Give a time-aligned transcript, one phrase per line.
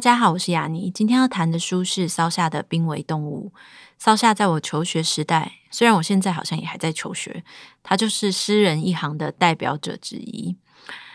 [0.00, 0.90] 大家好，我是雅妮。
[0.90, 3.52] 今天要谈的书是骚夏的《濒危动物》。
[3.98, 7.44] 骚夏在我求学时代，虽然我现在好像也还在求学，
[7.82, 10.56] 他就是诗人一行的代表者之一。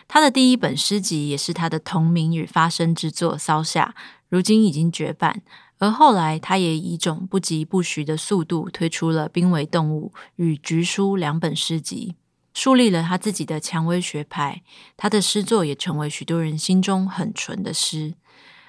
[0.08, 3.96] 他的第一本诗集也是他的同名与发声之作《骚夏》，
[4.30, 5.41] 如今已经绝版。
[5.80, 12.13] 而后来，他也以一种不疾不徐的速度推出了《濒危动物》与《菊书》两本诗集，
[12.54, 14.62] 树立了他自己的蔷薇学派。
[14.96, 18.13] 他的诗作也成为许多人心中很纯的诗。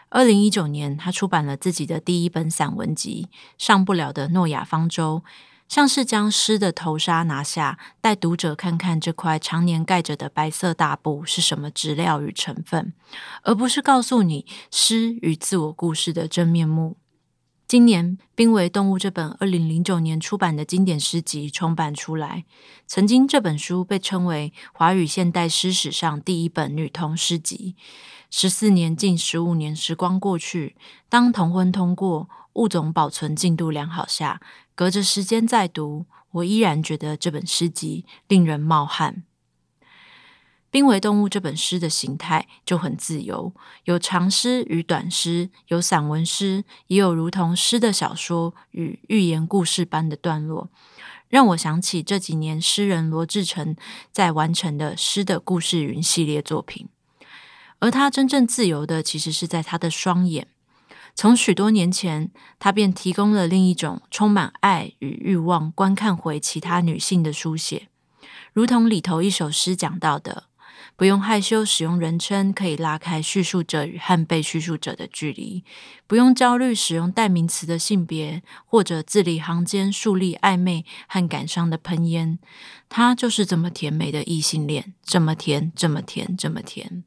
[0.09, 3.28] 二零一九年，他出版了自己的第一本散文集
[3.59, 5.23] 《上不了的诺亚方舟》，
[5.69, 12.92] 像是将诗的头纱拿下，带读者看看这块常年盖着的白色大布是什么质料与成分，
[13.42, 16.97] 而不是告诉你诗与自我故事的真面目。
[17.67, 22.45] 今年，《濒危动物》这本二零零九年出版的经典诗集重版出来。
[22.86, 27.75] 曾经，这本书被称为华语现代诗史上第一本女童诗集。
[28.30, 30.77] 十四年，近十五年时光过去，
[31.08, 34.41] 当同婚通过、物种保存进度良好下，
[34.74, 39.24] 隔着时间再读，我依然觉得这本诗集令人冒汗。
[40.68, 50.68] 濒危动物这本诗的形态就很自由，有长诗与短诗，有散文诗，也有如同诗的小说与寓言故事般的段落，
[51.28, 53.74] 让我想起这几年诗人罗志成
[54.12, 56.88] 在完成的《诗的故事云》系列作品。
[57.78, 60.48] 而他真正自由的，其实是在他的双眼。
[61.14, 67.88] 从许多年前，他便提供了另一种充满爱与欲望观看回其他女性的书写，
[68.52, 70.44] 如同里头一首诗讲到的。
[70.94, 75.62] 不用害羞使用人称，可以拉开叙述者与和被叙述者的距离；
[76.06, 82.39] 不用焦虑使用代名词的性别，或者字里行间树立暧昧和感伤的喷烟。
[82.89, 87.05] 它就是这么甜美的异性恋，这么甜，这么甜，这么甜。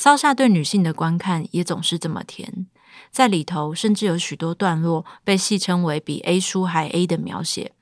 [0.00, 2.66] 骚夏对女性的观看也总是这么甜，
[3.10, 7.72] 在里头甚至有许多段落被戏称为比 A 书还 A 的描写，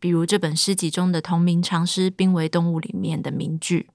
[0.00, 3.90] 比如这本诗集中的同名长诗《濒危动物》里面的名句。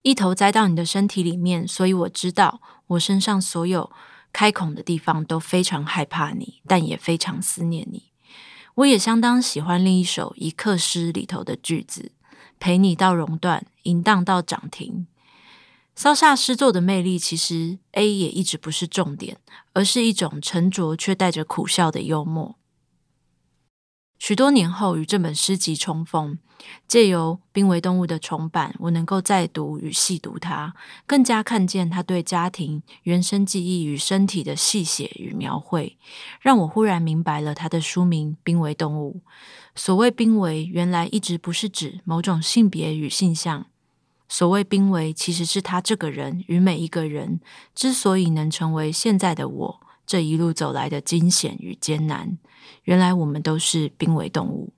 [0.00, 3.92] 一头栽到你的身体里面，所以我知道我身上所有
[4.32, 8.04] 开孔的地方都非常害怕你，但也非常思念你。
[8.76, 12.12] 我也相当喜欢另一首一刻诗里头的句子：
[12.58, 15.06] 陪你到熔断，淫荡到涨停。
[15.96, 19.38] 骚夏诗作的魅力，其实 A 也一直不是重点，
[19.72, 22.56] 而是一种沉着却带着苦笑的幽默。
[24.18, 26.38] 许多年后，与这本诗集重逢，
[26.86, 30.74] 借由《濒危动物》的重版，我能够再读与细读它，
[31.06, 35.96] 更加看见他对家庭、原生记忆与身体的细写与描绘，
[36.42, 39.22] 让我忽然明白了他的书名《濒危动物》。
[39.74, 43.66] 所谓濒危，原来一直不是指某种性别与性向。
[44.28, 47.40] 所谓濒危，其实是他这个人与每一个人
[47.74, 49.80] 之所以能成为现在的我。
[50.06, 52.38] 这一路走来的惊险与艰难，
[52.84, 54.75] 原来我们都是濒危动物。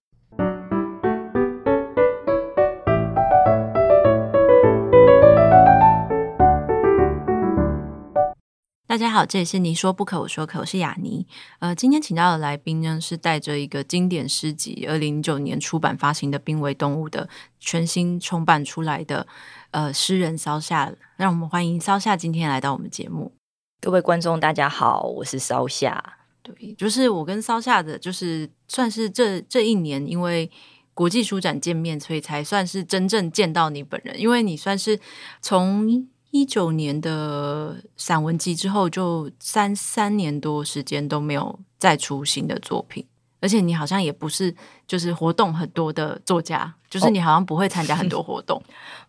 [8.99, 11.27] 家好，这里是你说不可，我说可，我是雅尼。
[11.59, 17.29] 呃，今天请到的来宾呢，是带着一个经典诗集，二零零九年出版发行的《濒危动物》的
[17.61, 19.27] 全新重版出来的
[19.71, 23.33] 呃诗人骚夏，让我们欢迎骚夏今天来到我们节目。
[23.81, 26.03] 各位观众，大家好，我是骚夏。
[26.43, 30.51] 对，就是我跟骚夏的，就是算是这这一年，因为
[30.95, 34.19] 国际书展见面，所以才算是真正见到你本人。
[34.19, 34.99] 因为你算是
[35.41, 43.07] 从一九年的散文集之后，就三三年多时间都没有再出新的作品。
[43.41, 44.53] 而且你好像也不是
[44.85, 48.61] 就是活动很多的作家，就是你好像不会参加很多活动。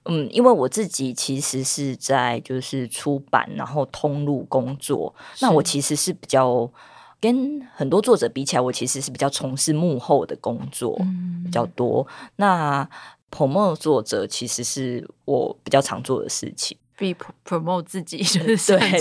[0.03, 6.71] 哦、 嗯，因为我自己其实是在就是出版然后通路工作，那我其实是比较
[7.19, 10.95] 跟很多作者比起来，我其实是比较从事幕后的工作
[11.43, 12.05] 比较多。
[12.07, 12.89] 嗯、那
[13.31, 16.77] promote 作者其实是我比较常做的事情。
[16.99, 17.15] 必
[17.47, 18.99] promote 自己 就是对，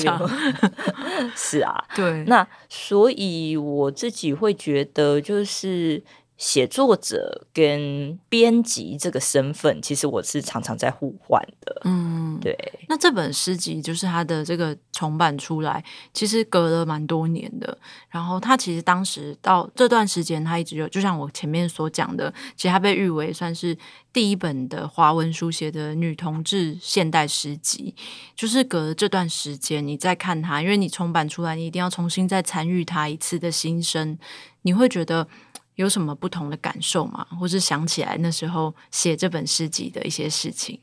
[1.36, 2.24] 是啊， 对。
[2.24, 6.00] 那所以我自己会觉得，就是
[6.38, 11.82] 写作者跟编辑这个身份，其实我是常常在互换的。
[11.84, 12.56] 嗯，对。
[12.88, 17.76] 那这本诗集就是他的这个重版出来，其实隔了蛮多年的。
[18.08, 23.76] 然后他其实当时到这段时间，他一直有，就像我前面所讲的，其实他被誉为算是
[24.12, 27.92] 第一本的华文书写的女同志现代诗集。
[28.36, 34.16] 就是隔了这段时间，你再看他，因为你重版出来，你一定要重新再参与他一次的新生，
[34.62, 35.26] 你会觉得。
[35.78, 37.24] 有什么不同的感受吗？
[37.38, 40.80] 或是想起来那时候写这本诗集的一些事情？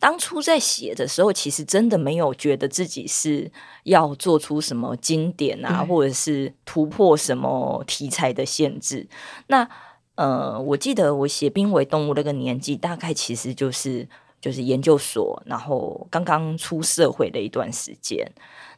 [0.00, 3.52] 当初在写的时候，其实真的没有觉得自己是
[3.84, 9.06] 要做出什么经典啊，或者是突破什么题材的限制。
[9.48, 9.68] 那
[10.14, 14.08] 呃，我记得我写《濒危动物》那个年纪，大概其实就是
[14.40, 18.32] 就是研究所，然后刚刚出社会的一段时间。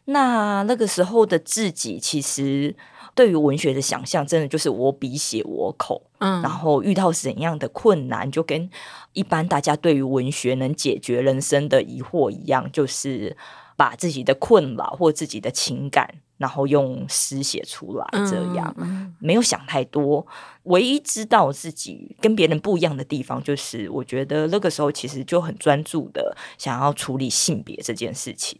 [0.06, 2.74] 那那个时候的自己，其实。
[3.14, 8.68] 对于文学的想象，真的就是我笔写我口，嗯，然后遇到怎样的困难，就跟
[9.12, 13.36] 一般大家对于文学能解决人生的疑惑一样，就是
[13.76, 20.26] 把自己的困扰或自己的情感，然后用诗写出来，这样，嗯，没有想太多。
[20.64, 28.58] 唯一知道自己跟别人不一样的地方，就是我觉得那个时候其实就很专注的想要处理性别这件事情。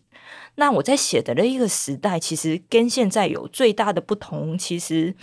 [0.56, 4.56] 那我在写的那一个时代，其实跟现在有最大的不同。
[4.56, 5.14] 其实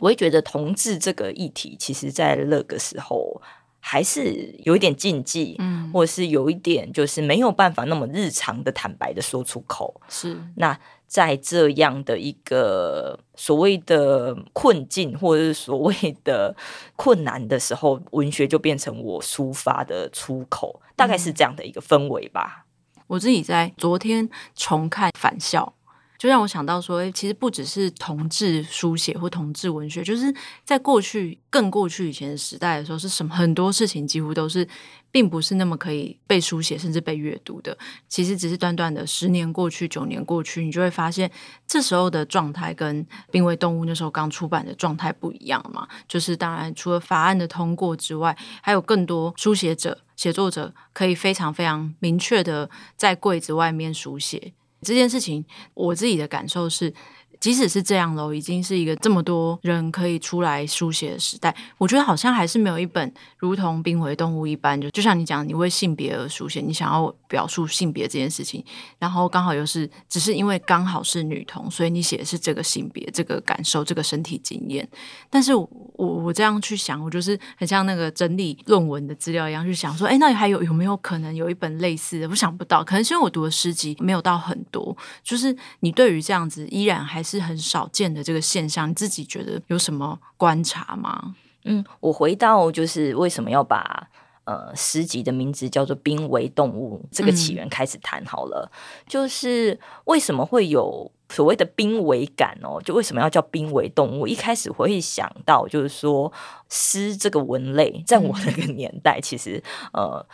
[0.00, 3.40] 我会觉得同志这个议题，其实在那个时候
[3.80, 10.00] 还是有一点禁忌，嗯，或者是有一点就是没有办法那么日常的坦白的说出口。
[10.08, 16.54] 是那在这样的一个所谓的困境，或者是所谓的
[16.96, 22.66] 困难的时候，文学就变成我抒发的出口，大概是这样的一个氛围吧。
[23.08, 25.74] 我自己在昨天重看《返校》，
[26.18, 30.34] 就让我想到说，其实不只是同志书写或同志文学，就是
[30.64, 34.66] 在过去更过去以前的时代的时候，是什么很多事情几乎都是
[35.12, 37.78] 并不是那么可以被书写甚至被阅读的。
[38.08, 41.30] 其实只是短短的十年过去、九年过去，你就会发现
[41.66, 45.86] 这时候的状态跟《濒危动物》那时候刚出版的状态不一样嘛。
[46.08, 49.96] 就是当然除了法案的通过之外，还有更多书写者。
[50.16, 55.44] 写作者可以非常非常明确的在柜子外面书写这件事情，
[55.74, 56.92] 我自己的感受是。
[57.40, 68.64] 即使是这样喽，已经是一个这么多人可以出来书写的时代，我觉得好像还是没有一本如同《濒危动物》一般，就就像你讲，你为性别而书写，你想要表述性别这件事情，
[68.98, 74.88] 然后刚好又是只是因为刚好是女同，所以你写的是这个性别、这个感受、这个身体经验。
[75.30, 82.28] 但是我我这样去想，我就是很像那个整理论文的资料一样，去想说，哎，那还有有没有可能有一本类似的？
[82.28, 87.28] 我想不到，可能是因为我读的诗集没有到很多，就是你对于这样子依然还是。
[87.28, 91.34] 是很少见的这个现象，你自己觉得有什么观察吗？
[91.66, 94.08] 嗯，我回到就是为什么要把
[94.44, 98.74] 呃诗集的名字叫做《濒危动物》这个起源开始谈好了，嗯、
[99.06, 102.80] 就是为什么会有所谓的濒危感哦？
[102.82, 104.26] 就为什么要叫濒危动物？
[104.26, 106.32] 一开始我会想到就是说
[106.70, 109.62] 诗这个文类，在我那个年代，其实、
[109.92, 110.26] 嗯、呃。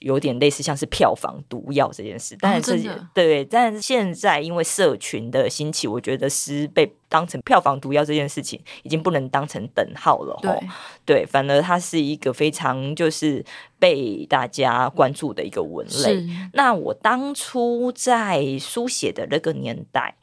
[0.00, 10.38] 有点类似像是票房毒药这件事，但是、哦、对，但是现在因为社群的兴起，我觉得是被当成票房毒药这件事情已经不能当成等号了。
[10.42, 10.60] 对，
[11.04, 13.44] 对，反而它是一个非常就是
[13.78, 16.24] 被大家关注的一个文类。
[16.52, 20.14] 那我当初在书写的那个年代。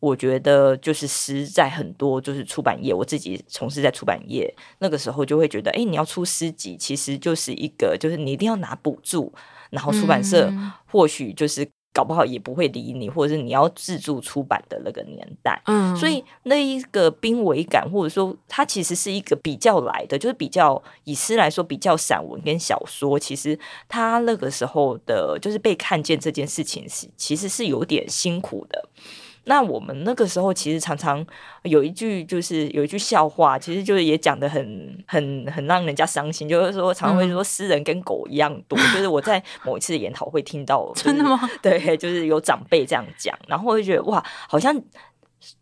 [0.00, 9.32] 我觉得就是诗，在很多就是出版业，我自己从事在出版业那个时候，就会觉得，哎，你要出诗集，其实就是一个，就是你一定要拿补助，
[9.70, 10.52] 然后出版社
[10.86, 15.60] 或许就是搞不好也不会理你，或者是你要自助出版的那个年代。
[15.66, 23.58] 嗯，所以那一个濒危感，或者说它其实是一个比较来的，就是比较以诗来说，比较散文跟小说，其实
[23.88, 28.88] 它那个时候的，就是被看见这件事情是其实是有点辛苦的。
[29.48, 31.26] 那我们那个时候其实常常
[31.62, 41.40] 有一句，就是有一句笑话，其实就是也讲的很很很让人家伤心，就是说常常会说诗人跟狗一样多，嗯、就是我在某一次的研讨会听到，真的吗？
[41.62, 44.78] 对，就是有长辈这样讲，然后我就觉得哇，好像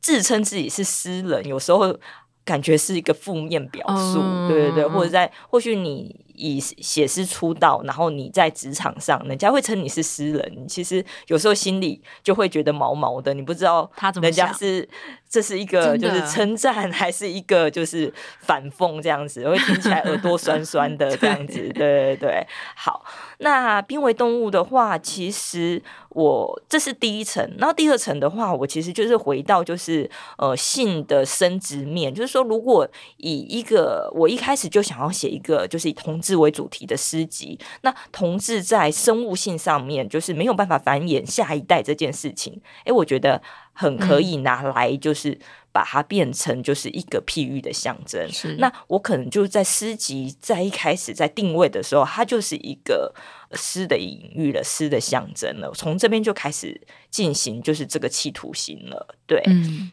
[0.01, 1.97] 自称自己是诗人，有时候
[2.45, 6.26] 感觉是一个负面表述，嗯、对对对，或者在或许你。
[6.37, 14.89] 以写诗出道，然后你在职场上，人家会称你是诗人，你其实有时候心里就会觉得毛毛的，你不知道他怎么，人家是
[15.29, 23.05] 这是一个就是称赞，还是一个就是反讽这样子，会听起来耳朵酸酸的这样子， 对对对，好。
[23.39, 32.89] 那濒危动物的话，其实我这是第一层，然后第二层的话，我其实就是回到就是呃性的生殖面，就是说，如果
[33.19, 43.41] 以一个我一开始就想要写一个就是以同志为主题的诗集，那同志在生物性上面就是没有办法繁衍下一代这件事情，诶，我觉得
[43.73, 45.39] 很可以拿来就是。
[45.77, 48.27] 把它变成就是一个譬喻的象征。
[48.33, 53.15] 是，那我可能就在诗集在一开始在定位的时候，它就是一个
[53.53, 55.71] 诗的隐喻了，诗的象征了。
[55.75, 56.81] 从这边就开始
[57.11, 59.15] 进行就是这个企图心了。
[59.27, 59.93] 对，嗯，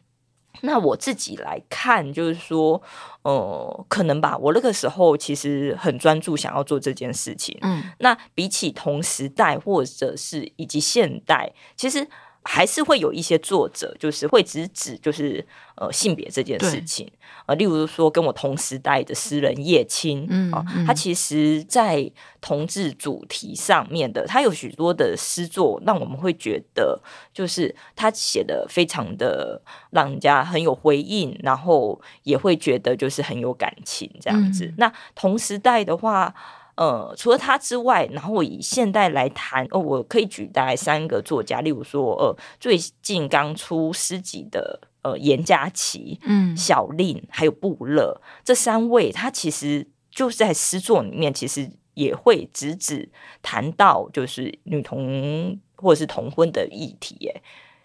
[0.61, 2.81] 那我自己来看，就是说，
[3.23, 4.37] 呃，可能吧。
[4.37, 7.57] 我那个时候其实很专注想要做这件事情。
[7.61, 12.07] 嗯，那比起同时代或者是以及现代，其实。
[12.43, 15.45] 还是会有一些作者，就是会直指就是
[15.75, 17.09] 呃性别这件事情，
[17.45, 27.01] 呃，例如说跟我同时代的诗人叶青，嗯，啊、呃，他其实在同志主题上面的，他有许多的诗作，让我们会觉得
[27.33, 34.65] 就是他写的非常的让人家很有回应，然后也会觉得就是很有感情这样子。
[34.65, 36.35] 嗯、那同时代的话。
[36.75, 53.09] 呃，除了他之外，然后我以现代来谈，哦，我可以举大概三个作家，例如说，呃，最近刚出诗集的，呃，颜嘉琪、嗯，小令还有布勒这三位，他其实就是在诗作里面，其实也会直指
[53.43, 57.41] 谈到就是女同或者是同婚的议题，耶。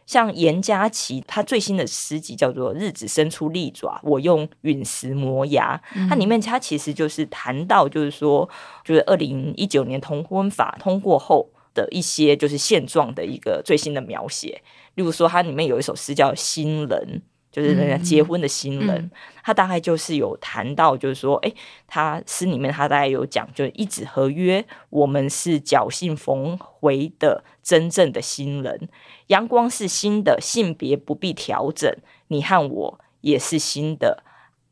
[0.08, 5.78] 像严家琪，他最新的诗集叫做《日子伸出利爪》，我用陨石磨牙。
[6.08, 8.48] 它里面它其实就是谈到，就是说，
[8.82, 14.62] 就是二零一九年同婚法通过后的一些就是现状的一个最新的描写。
[14.94, 16.88] 例如说，它里面有一首诗叫《新人》。
[17.50, 19.10] 就是人家结婚的新人，嗯嗯、
[19.42, 28.88] 他大概就是有谈到，就是说，哎、欸，他诗里面他大概有讲，就是一纸合约，我们是侥幸逢回的真正的新人，
[29.28, 31.90] 阳光是新的，性别不必调整，
[32.26, 34.22] 你和我也是新的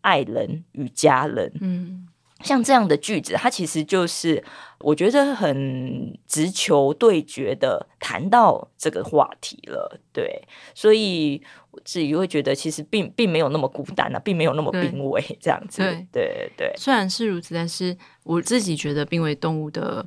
[0.03, 1.53] 爱人与家人。
[1.61, 2.09] 嗯。
[2.43, 4.45] 像这样的句子，它其实就是
[4.81, 10.43] 我觉得很直球对决的谈到这个话题了，对，
[10.75, 16.73] 所以我自己会觉得其实并并没有那么孤单啊，并没有那么濒危这样子，对对对，对。
[16.77, 20.07] 虽然是如此，但是我自己觉得濒危动物的。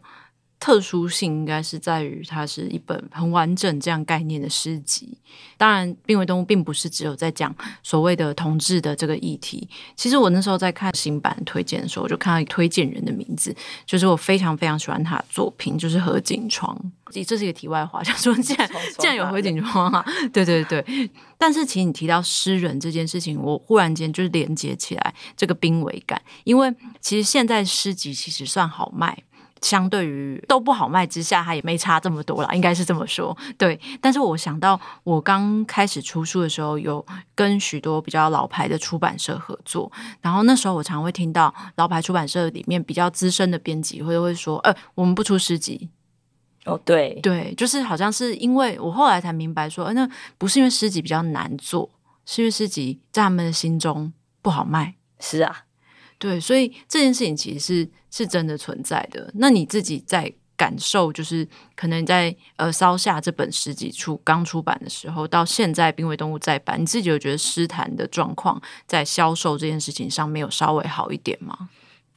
[0.59, 5.17] 特殊性应该是在于它是一本很完整这样概念的诗集。
[5.57, 9.69] 当然，濒危动物并不是只有在讲所谓的同志的这个议题。
[9.95, 16.77] 其实我那时候在看新版推荐的时候，我就看到一推荐人的名字，就是我非常非常喜欢他的作品，就是何景窗。
[17.25, 21.09] 这是一个题外话，想说既然既然有何景窗啊，对对对。
[21.37, 29.23] 但是，其实你提到诗人这件事情，我忽然间就是连接起来这个濒危感，因为其实现在诗集其实算好卖。
[29.61, 33.35] 相对于都不好卖之下，它也没差这么多了，应该是这么说。
[33.57, 45.89] 对，但是我想到我刚开始出书的时候，有跟许多比较老牌的出版社合作，然后那时候我常会听到老牌出版社里面比较资深的编辑会会说：“呃，我们不出诗集。”
[46.65, 51.89] 哦，对对，就是好像是因为我后来才明白说，呃，那不是因为诗集比较难做，
[52.25, 54.11] 是因为诗集在他们的心中
[54.41, 54.95] 不好卖。
[55.19, 55.63] 是啊。
[56.19, 59.31] 对，所以这件事情其实是是真的存在的。
[59.35, 71.69] 那你自己在感受，就是可能在呃《骚夏》这本诗集出刚出版的时候，到现在《濒危动物》再版，你自己有觉得诗坛的状况在销售这件事情上没有稍微好一点吗？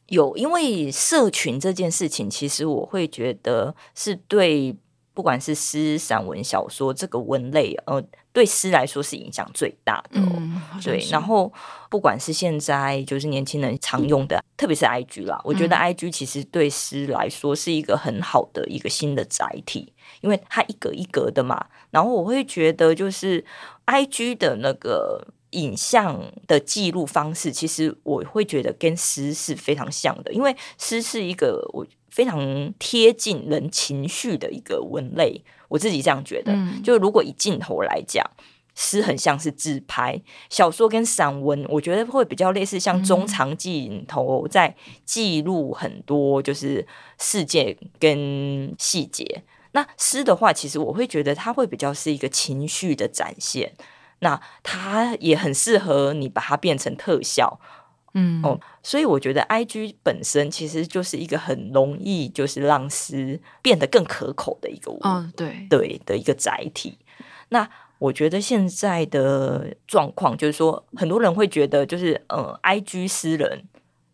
[0.09, 4.77] 有，因为社群这件事情，其实我会觉得是对。
[5.15, 10.61] 不管是诗、散文、小说这个文类，呃，对诗来说是影响最大的，哦嗯。
[10.83, 11.53] 对，然后
[11.91, 21.67] 不管是现在就是年轻人常用的，特别是 IG 啦，我觉得 IG 其实对诗来说是一个很好的一个新的载体，因为它一格一格的嘛。
[21.91, 23.45] 然后我会觉得，就是
[23.87, 31.87] IG 的那个影像的记录方式，其实我会觉得跟诗是非常像的，因为诗是一个我。
[32.13, 36.53] 非常贴近人情绪的一个文类，我自己这样觉得。
[36.53, 38.25] 嗯、就如果以镜头来讲，
[38.75, 44.75] 诗很像是自拍，小说跟散文，我觉得会比较类似，像中长镜头在
[45.05, 46.87] 记录很多就是
[47.19, 49.43] 事件跟细节。
[49.73, 53.75] 那诗的话，其实我会觉得它会比较是一个情绪的展现，
[54.21, 57.59] 那它也很适合你把它变成特效。
[58.15, 66.99] 嗯哦，所以我觉得 IG 本身其实就是一个很容易就是让诗变得更可口的一个，哦，对对的一个载体。
[67.49, 73.65] 那我觉得现在的状况就是说，很多人会觉得就是呃，IG 诗人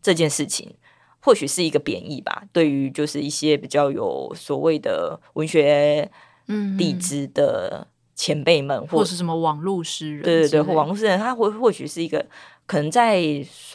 [0.01, 0.73] 这件事情
[1.19, 6.09] 或许是一个贬义吧，对于就是一些比较有所谓的文学
[6.47, 7.87] 嗯底子的。
[8.19, 12.25] 前辈们，或，或是什么网络诗人，对对对，或网络诗人，他或或许是一个
[12.65, 13.23] 可能在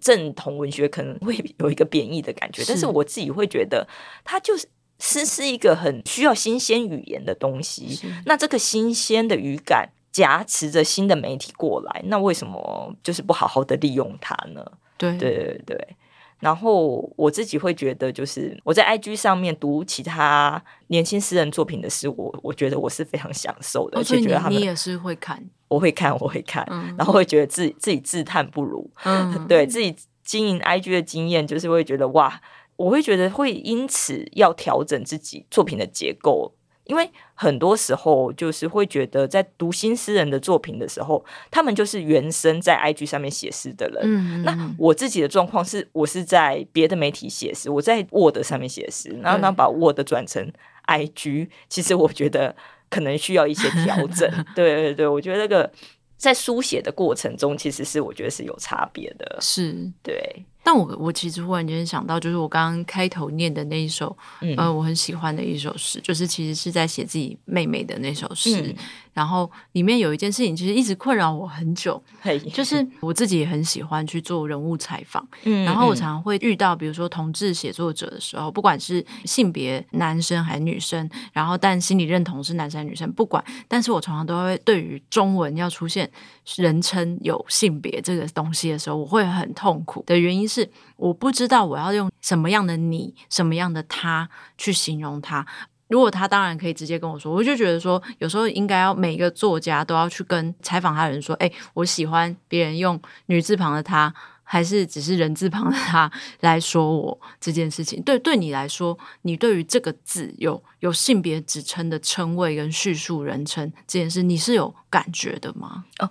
[0.00, 3.88] 正统文学可能会有一个贬义的感觉，是但是我自己会觉得，
[4.22, 7.98] 他就是诗是一个很需要新鲜语言的东西。
[8.26, 14.62] 那这个新鲜的语感夹持着新的媒体过来，那为什么就是不好好的利用它呢？
[14.98, 15.96] 对对对对。
[16.44, 26.62] 然后我自己会觉得，就是我在 IG 上面读其他年轻诗人作品的诗，我我觉得我是非常享受的，而且觉得他们你也是会看，我会看，我会看，
[26.98, 32.38] 然后会觉得自己自己自叹不如，嗯， 对自己经营 IG 的经验，就是会觉得哇，
[32.76, 36.54] 我会觉得会因此要调整自己作品的结构。
[36.84, 44.02] 因为很多时候就是会觉得，在读新诗人的作品的时候，他们就是原生在 IG 上面写诗的人。
[44.04, 50.52] 嗯，那我自己的状况是，我是在别的媒体写诗，我在 Word 上面写诗，然后呢把 Word 转成
[50.86, 52.54] IG，其实我觉得
[52.90, 54.30] 可能需要一些调整。
[54.54, 55.72] 对对对，我觉得那个
[56.16, 59.38] 在书写的过程中，其实是我觉得是有差别的。
[59.40, 60.44] 是，对。
[60.64, 68.62] 但我我其实忽然间想到，就是我刚刚开头念的那一首，嗯、呃，我很喜欢的一首诗，就是其实是在写自己妹妹的那首诗。
[68.62, 68.74] 嗯、
[69.12, 75.28] 然后里面有一件事情，其实一直困扰我很久， 嘿就是我自己也很喜欢去做人物采访。
[75.42, 86.10] 嗯、然后我常常会遇到，比如说同志写作者的时候，不管是性别男生还是女生，然后但心理认同是男生女生，不管，但是我常常都会对于中文要出现
[86.56, 90.53] 人称有性别这个东西的时候，我会很痛苦的原因是。
[90.54, 95.44] 是我不知道我要用什么样的你，什么样的他去形容他。
[95.88, 115.84] 如果他当然可以直接跟我说，我就觉得说，有时候应该要每一个作家都要去跟采访他的人说：“哎，我喜欢别人用女字旁的他，还是只是人字旁的他来说我这件事情。”对，对你来说，你对于这个字有有性别指称的称谓跟叙述人称这件事，你是有感觉的吗？
[115.98, 116.10] 哦。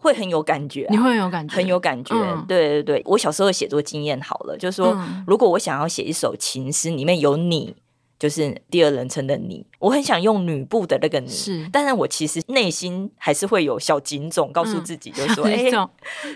[0.00, 2.14] 会很有感觉、啊，你会很有感觉，很有感觉。
[2.14, 7.74] 嗯、对对对，我小时候写作经验好了，就是说，嗯、如果我想要写一首情诗，里面有你，
[8.18, 15.88] 就是第二人称的你，我很想用女部的那个你，是，但是我其实内心还是会有小警种，告诉自己，就是说，哎、嗯，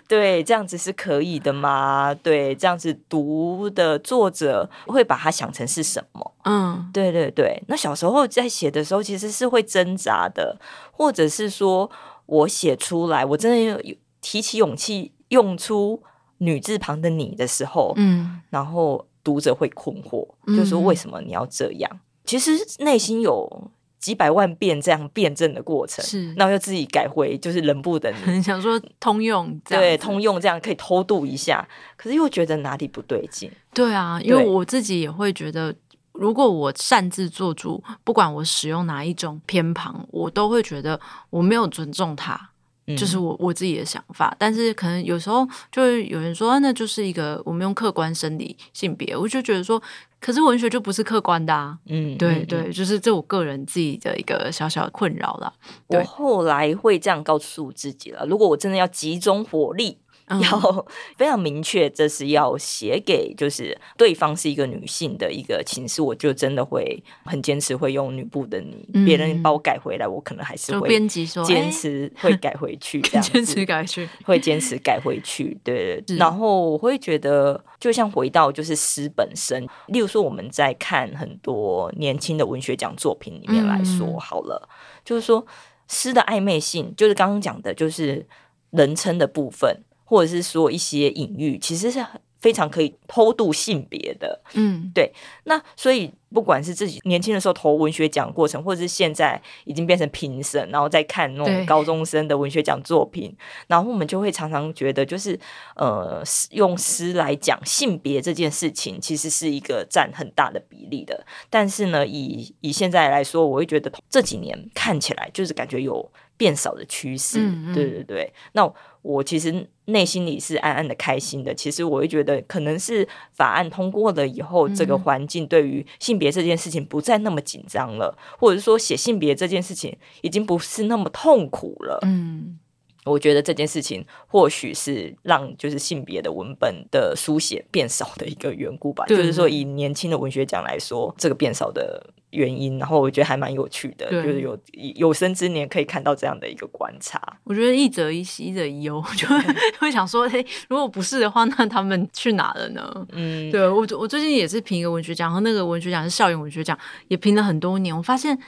[0.08, 2.14] 对，这样子是可以的吗？
[2.14, 6.32] 对，这样子读的作者会把它想成是什么？
[6.44, 7.62] 嗯，对对对。
[7.68, 10.58] 那小时候在写的时候，其实是会挣扎的，
[10.90, 11.90] 或者是说。
[12.26, 16.02] 我写出来，我真的有提起勇气用出
[16.38, 22.00] 女字旁的你的时候，嗯，然后读者会困惑，嗯、就说为什么你要这样？
[22.24, 33.50] 其实内心有几百万遍这样辩证的过程，是，然后又自己改回就是人不等你， 想说通用，对，通用这样可以偷渡一下，可是又觉得哪里不对劲？
[33.74, 35.74] 对啊，因为我自己也会觉得。
[36.22, 42.50] 如果我擅自做主，不管我使用哪一种偏旁，我都会觉得我没有尊重他，
[42.86, 44.32] 嗯、就是我我自己的想法。
[44.38, 49.82] 但是可能有时候就会有人说，那就是一个我们用客观生理性别，我就觉得说，
[50.20, 51.76] 可是文学就不是客观的啊。
[51.86, 55.52] 嗯，对对，就是这我个人自己的一个小小的困扰了。
[55.88, 59.98] 我后来会这样告诉自己了，如果我真的要集中火力。
[60.28, 76.02] 要 非常明确，这是要写给就是对方是一个女性的一个情诗，我就真的会很坚持会用女部的你，别、嗯、人把我改回来，我可能还是会编辑说坚持会改回去， 这样坚持改去，会坚持改回去，对。
[76.18, 84.70] 然后我会觉得，就像回到就是诗本身，例如说我们在看很多年轻的文学奖作品里面来说好了，嗯、
[85.04, 85.44] 就是说
[85.88, 88.26] 诗的暧昧性，就是刚刚讲的，就是
[88.70, 89.82] 人称的部分。
[90.12, 92.04] 或者是说一些隐喻，其实是
[92.38, 95.10] 非常可以偷渡性别的，嗯，对。
[95.44, 103.34] 那所以不管是自己年轻的时候投文学奖过程，或者是现在已经变成评审，然后再看那种高中生的文学奖作品，
[103.66, 105.38] 然后我们就会常常觉得，就是
[105.76, 111.24] 呃，用诗来讲性别这件事情，其实是一个占很大的比例的。
[111.50, 117.38] 但是呢，以以现在来说，我会觉得这几年看起来就是感觉有变少的趋势。
[117.40, 118.72] 嗯嗯对对对，那。
[119.02, 121.52] 我其实内心里是暗暗的开心的。
[121.52, 131.98] 其实我会觉得，可能是法案通过了以后，这个环境对于性别这件事情不再那么紧张了，或者说写性别这件事情已经不是那么痛苦了。
[132.02, 132.58] 嗯，
[133.04, 139.04] 我觉得这件事情或许是让就是性别的文本的书写变少的一个缘故吧。
[139.06, 144.58] 就是说，以年轻的文学奖来说，这个变少的原因，然后我觉得还蛮有趣的，就是有
[144.96, 147.18] 有生之年可以看到这样的一个观察。
[147.44, 149.38] 我觉得一则一喜，一则一 忧，就会
[149.78, 153.06] 会想说，嘿，如果不是的话，那他们去哪了呢？
[153.12, 158.38] 嗯，对我我最近也是评一个文学奖，然后那个文学奖是校园文学奖，也评了很多年，我发现。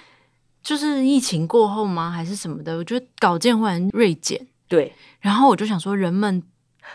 [0.63, 2.11] 就是疫情过后吗？
[2.11, 2.75] 还是什么的？
[2.79, 4.91] 我觉得稿件忽然锐减，对。
[5.21, 6.43] 然后我就想说，人们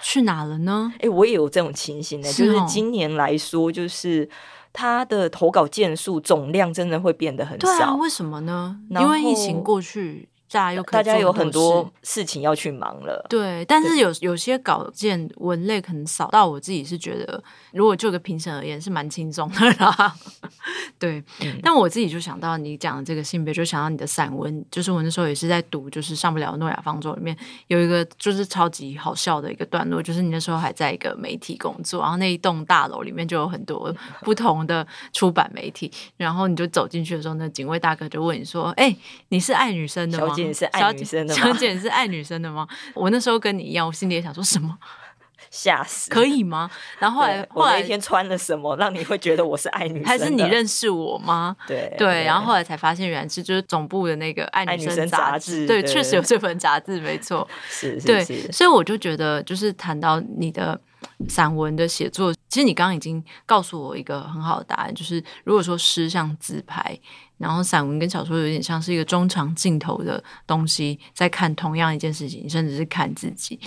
[0.02, 0.92] 去哪了呢？
[0.96, 4.28] 哎、欸，我也有这种情形的，就是今年来说，就是
[4.72, 7.68] 他的投稿件数总量真的会变得很少。
[7.68, 8.80] 对啊，为什么呢？
[8.90, 10.30] 因为疫情过去。
[10.52, 13.64] 大家又可大家有很多事情要去忙了，对。
[13.66, 20.16] 但是有有些稿件文类可能少到我自己是觉得，如果就个评审而言是蛮轻松的啦。
[20.98, 27.36] 对、嗯，但我自己就想到你讲的这个性别，就想到你的散文，就是我那时候也是在读，就是上不了诺亚方舟里面
[27.68, 38.98] 有一个就是超级好笑的一个段落，就是你那时候还在一个媒体工作，然后那一栋大楼里面就有很多不同的出版媒体，然后你就走进去的时候，那警卫大哥就问你说：“哎、欸，
[39.30, 41.42] 你是爱女生的吗？”是爱女生的吗？
[41.42, 42.68] 小姐是爱女生的吗？
[42.94, 44.78] 我那时候跟你一样，我心里也想说什么，
[45.52, 46.70] 吓死，可以吗？
[47.00, 50.06] 然后后来，后来我那天穿了什么，让你会觉得我是爱女生？
[50.06, 51.56] 还是你认识我吗？
[51.68, 55.66] 对对，然后后来才发现，原来是就是总部的那个爱女生杂志。
[55.66, 57.48] 对，确实有这本杂志，没错。
[57.70, 60.80] 是，是，对，所以我就觉得，就是谈到你的
[61.28, 67.00] 散文的写作，其实你刚刚已经告诉我一个很好的答案，就是如果说诗像自拍。
[67.38, 73.58] 然后散文跟小说有点像是一个中长镜头的东西，在看同样一件事情，甚至是看自己。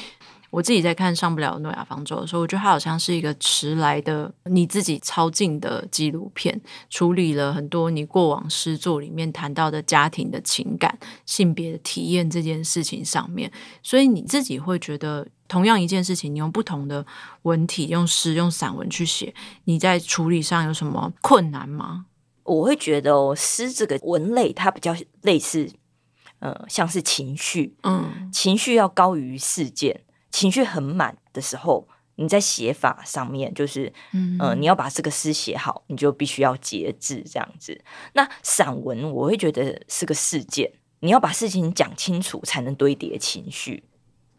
[0.52, 6.60] 我自己在看《上不了诺亚方舟》的时候，我觉得它好像是一个迟来的你自己超近的纪录片，
[6.90, 13.50] 处理了很多你过往诗作里面谈到的家庭的情感、性别的体验这件事情上面。
[13.82, 17.06] 所以你自己会觉得，同样一件事情，你用不同的
[17.44, 19.34] 文体，用诗、用散文去写，
[19.64, 22.04] 你在处理上有什么困难吗？
[22.44, 25.70] 我会觉得哦，诗这个文类它比较类似，
[26.40, 30.02] 呃，像是情绪，嗯，情绪要高于事件，
[30.32, 37.80] 情绪很满的时候，你在写法上面就是，嗯、呃，你要把这个诗写好，你就必须要节制这样子。
[38.14, 43.84] 那散文我会觉得是个事件，你要把事情讲清楚，才能堆叠情绪。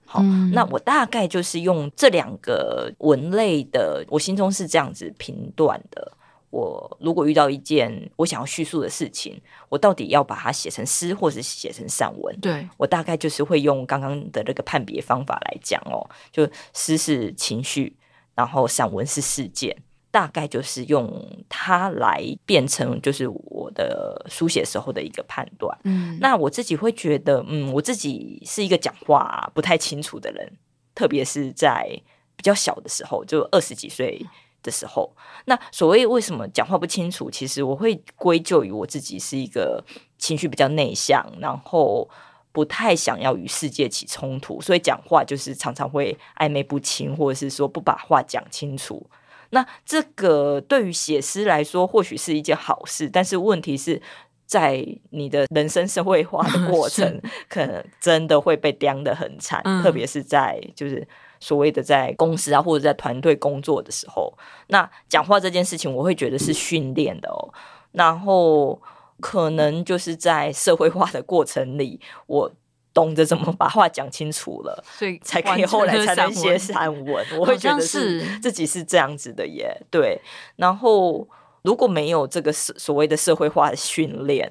[0.05, 6.17] 好、嗯，那我大概就是用这两个文类的，我心中是这样子评断的。
[6.53, 12.39] 我如果遇到一件我想要叙述的事情，我到底要把它写成诗，或是写成散文？
[12.39, 17.97] 对，我大概就是会用刚刚的那个判别方法来讲哦，就诗是情绪，
[18.35, 19.75] 然后散文是事件，
[20.11, 25.75] 大概就是用它来变成就是我的书写时候的一个判断。
[25.85, 30.53] 嗯，那我自己会觉得，嗯，我自己是一个讲话不太清楚的人，
[30.93, 31.99] 特别是在
[32.35, 34.23] 比较小的时候，就二十几岁。
[34.63, 35.13] 的时候，
[35.45, 37.29] 那所谓为什么讲话不清楚？
[37.29, 39.83] 其实我会归咎于我自己是一个
[40.17, 42.09] 情绪比较内向，然后
[42.51, 49.05] 不太想要与世界起冲突，所以讲话就是常常会暧昧不清，或者是说不把话讲清楚。
[49.49, 54.01] 那这个对于写诗来说，或许是一件好事，但是问题是
[54.45, 61.07] 在你的人生社会化的 过程，可能真的会被刁得很惨，嗯，特别是在就是。
[61.43, 64.33] 所谓的在公司啊，或者在团队工作的时候，
[64.67, 67.51] 那讲话这件事情，我会觉得是训练的哦。
[67.91, 68.81] 然后
[69.19, 72.49] 可能就是在社会化的过程里，我
[72.93, 77.25] 懂得怎么把话讲清楚了，所以才可以后来才能写散文。
[77.37, 79.75] 我会觉得是自己是这样子的耶。
[79.91, 80.21] 对，
[80.55, 81.27] 然后
[81.63, 84.49] 如果没有这个所所谓的社会化的训练，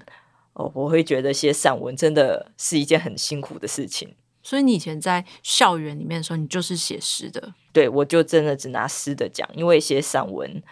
[0.52, 4.14] 哦，我会觉得写散文真的是一件很辛苦的事情。
[4.42, 7.54] 所以你以前在校园里面的时候，你就是写诗的。
[7.72, 10.62] 对，我就真的只拿诗的讲，因为写散文。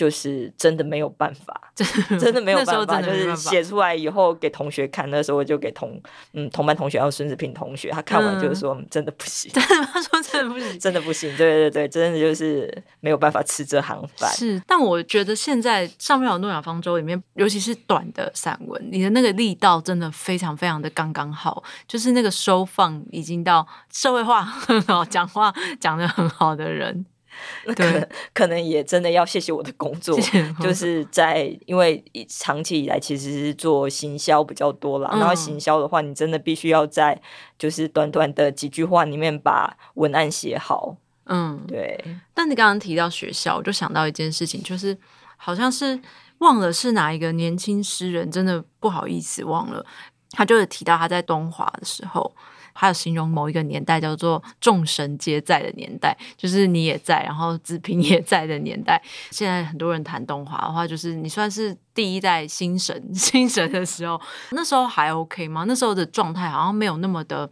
[0.00, 1.60] 就是真的没有办法，
[2.18, 5.10] 真的没有办法，就是写出来以后给同学看。
[5.10, 6.00] 那时候我就给同
[6.32, 14.30] 嗯同班同学，还有孙子平同学，他看完就是说、嗯、真的不行， 真的他说真的不行， 真的不行，对对对，真的就是没有办法吃这行饭。
[14.32, 27.04] 是，但我觉得现在上面有诺亚方舟里面，尤其是短的散文，你的那个力道真的非常非常的刚刚好，就是那个收放已经到社会化很好，讲话讲的很好的人。
[27.66, 30.18] 那可能可能也真的要谢谢我的工作，
[30.60, 35.20] 就是在因为长期以来其实是做行销比较多啦、嗯。
[35.20, 37.20] 然后行销的话，你真的必须要在
[37.58, 40.96] 就是短短的几句话里面把文案写好。
[41.26, 42.02] 嗯，对。
[42.34, 44.96] 但你刚刚提到学校，我就想到一件事情，就是
[45.36, 46.00] 好像是
[46.38, 49.84] 忘了是哪一个年轻诗人，真的不好意思忘了，
[50.32, 52.34] 他就是提到他在东华的时候。
[52.72, 59.02] 还有形容某一个年代叫做众神皆在的年代，就是你也在，然后子平也在的年代。
[59.30, 64.20] 现在很多人谈动画的话，就是你算是第一代新神 新神的时候，
[64.52, 65.64] 那时候还 OK 吗？
[65.66, 67.50] 那时候的状态好像没有那么的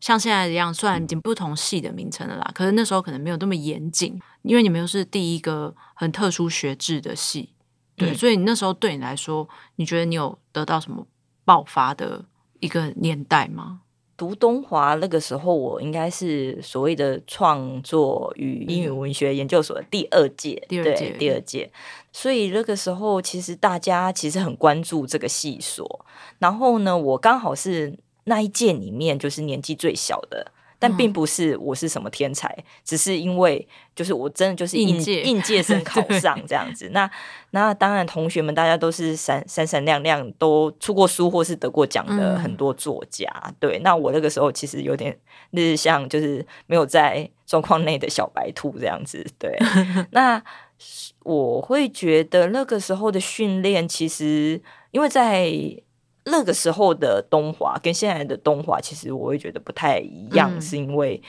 [0.00, 7.50] 像现在一样，虽然已经不同系的名称了啦，可是那时候可能没有那么严谨，因为你们又是第一个很特殊学制的系，
[7.94, 11.06] 对，嗯、所以你那时候对你来说，你觉得你有得到什么
[11.44, 12.24] 爆发的
[12.58, 13.81] 一个年代吗？
[14.22, 21.68] 读东华那个时候，我应该是所谓的创作与英语文学研究所的第二届，第二届，对，第二届。
[22.12, 26.06] 所以那个时候，其实大家其实很关注这个系所。
[26.38, 30.51] 然后呢，我刚好是那一届里面就是年纪最小的。
[30.82, 36.90] 但并不是我是什么天才，嗯、只是因为就是我真的就是应届应届生 考上这样子。
[36.92, 37.08] 那
[37.52, 43.32] 那当然，同学们大家都是闪闪闪亮亮，都出过书或是得过奖的很多作家。
[43.44, 45.16] 嗯、对，那我那个时候其实有点
[45.54, 49.24] 是像就是没有在状况内的小白兔这样子。
[49.38, 49.56] 对，
[50.10, 50.42] 那
[51.20, 55.80] 我会觉得那个时候的训练，其实因为在。
[56.24, 61.20] 那个时候的东华跟现在的东华，其实我会觉得不太一样，嗯、是因为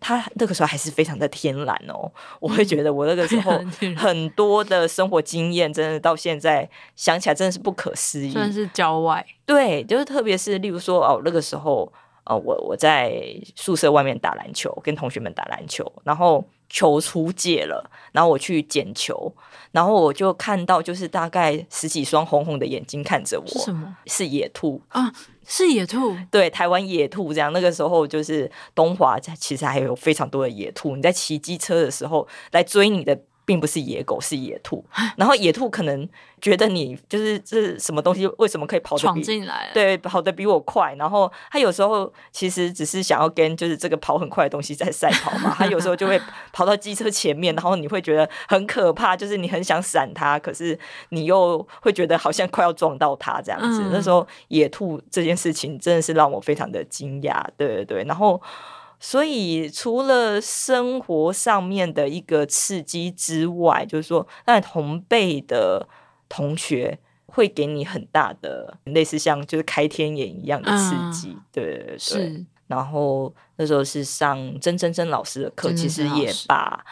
[0.00, 2.10] 他那个时候还是非常的天然哦。
[2.40, 3.52] 我会觉得我那个时候
[3.96, 8.32] 很多的生活经验，真的到现在想起来真的是不可思议。
[8.32, 11.92] 算是郊外，对，就是特别是例如说哦，那个时候
[12.24, 13.22] 哦，我我在
[13.54, 16.44] 宿舍外面打篮球，跟同学们打篮球，然后。
[16.70, 19.30] 球出界了，然后我去捡球，
[19.72, 23.96] 然后我就看到就是大概十几双红红的眼睛看着我，是什么？
[24.06, 25.12] 是野兔啊，
[25.46, 27.52] 是野兔，对，台湾野兔这样。
[27.52, 30.96] 那个时候就是东华，其实还有非常多的野兔。
[30.96, 33.20] 你在骑机车的时候来追你的。
[33.50, 34.84] 并不是野狗，是野兔。
[35.16, 36.08] 然后野兔可能
[36.40, 39.68] 觉得你就是这是什么东西，为什么可以跑得比闯进来？
[39.74, 40.94] 对，跑得比我快。
[40.94, 45.52] 然后它有时候其实只是想要跟就是这个跑很快的东西在赛跑嘛。
[45.58, 46.16] 它有时候就会
[46.54, 53.82] 跑到机车前面，然后你会觉得很可怕，就是你很想闪它，可是你又会觉得好像快要撞到它这样子。
[53.82, 57.44] 嗯、那时候野兔这件事情真的是让我非常的惊讶。
[57.56, 58.40] 对对对，然后。
[59.00, 65.88] 所以，除了生活上面的一个刺激之外，就是说，那同辈的
[66.28, 71.98] 同学会给你很大的类似像就是开天眼一样的刺激，嗯、对对对。
[71.98, 76.84] 是然后那时候是上曾曾曾老师的课，其实也把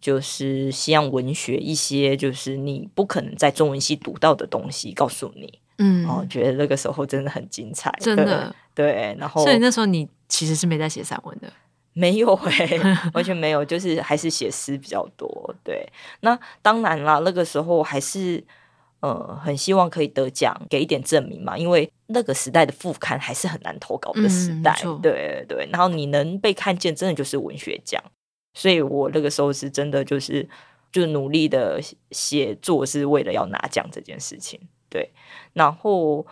[0.00, 5.60] 就是西洋文学一些就是你不可能在中文系读到的东西告诉你。
[5.78, 9.14] 嗯，我觉得那个时候真的很精彩，真的对。
[9.18, 11.52] 然后，所以那时候你其实是没在写散文的，
[11.92, 15.54] 没有哎、欸，完全没有，就是还是写诗比较多。
[15.64, 15.88] 对，
[16.20, 18.42] 那当然啦，那个时候还是
[19.00, 24.76] 呃很希望可以得奖，给一点证明嘛，因为那个时代的副刊还是很难投稿的时代。
[24.84, 28.02] 嗯、对对，然后你能被看见，真的就是文学奖。
[28.54, 30.48] 所以我那个时候是真的就是
[30.90, 34.58] 就努力的写作，是为了要拿奖这件事情。
[34.88, 35.10] 对，
[35.52, 36.26] 然后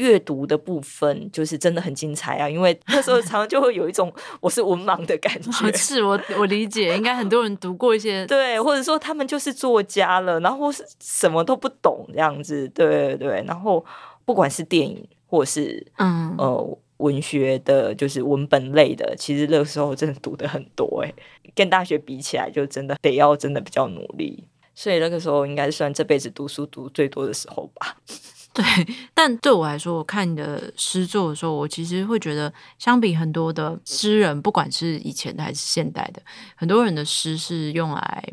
[0.00, 4.10] 阅读的部分就是真的很精彩啊，因为那时候常常就会有一种
[4.40, 5.72] 我是文盲的感觉。
[5.72, 13.44] 是我我理解，应该很多人读过一些， 对，或者说他们就是作家了，然后是什么都不懂这样子，对对。
[13.46, 13.84] 然后
[14.24, 21.12] 不管是电影或是嗯呃文学的，就是文本类的，其实那个时候真的读的很多哎，
[21.54, 24.44] 跟大学比起来，就真的得要真的比较努力。
[24.74, 27.96] 所以那个时候应该算这辈子读书读最多的时候吧。
[28.54, 28.64] 对，
[29.14, 36.20] 但对我来说，我看你的诗作的时候，我其实会觉得，相比很多的诗人，不管是以前的还是现代的，
[36.56, 38.32] 很多人的诗是用来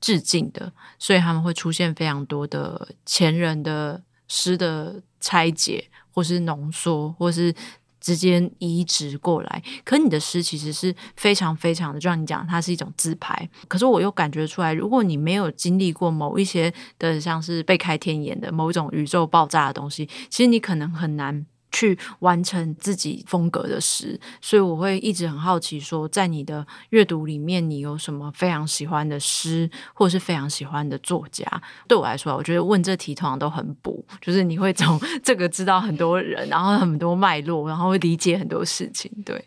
[0.00, 7.54] 致敬的，所以他们会出现非常多的前人的诗的拆解，或是浓缩，或是。
[8.00, 13.48] 直接移植过来，可你的诗其实是非常非常的，就像你讲，它是一种自拍。
[13.68, 21.46] 可是我又感觉出来，如果你没有经历过某一些的，像是被开天眼的某一种宇宙爆炸的东西，其实你可能很难。
[21.70, 31.44] 去完成自己风格的诗，所以我会一直很好奇，说在你的阅读里面，你有什么非常喜欢的诗，或是非常喜欢的作家？
[31.86, 39.44] 对我来说，我觉得问这题通常都很补，就是你会从 这个知道很多人，然后很多脉络，然后会理解很多事情，对。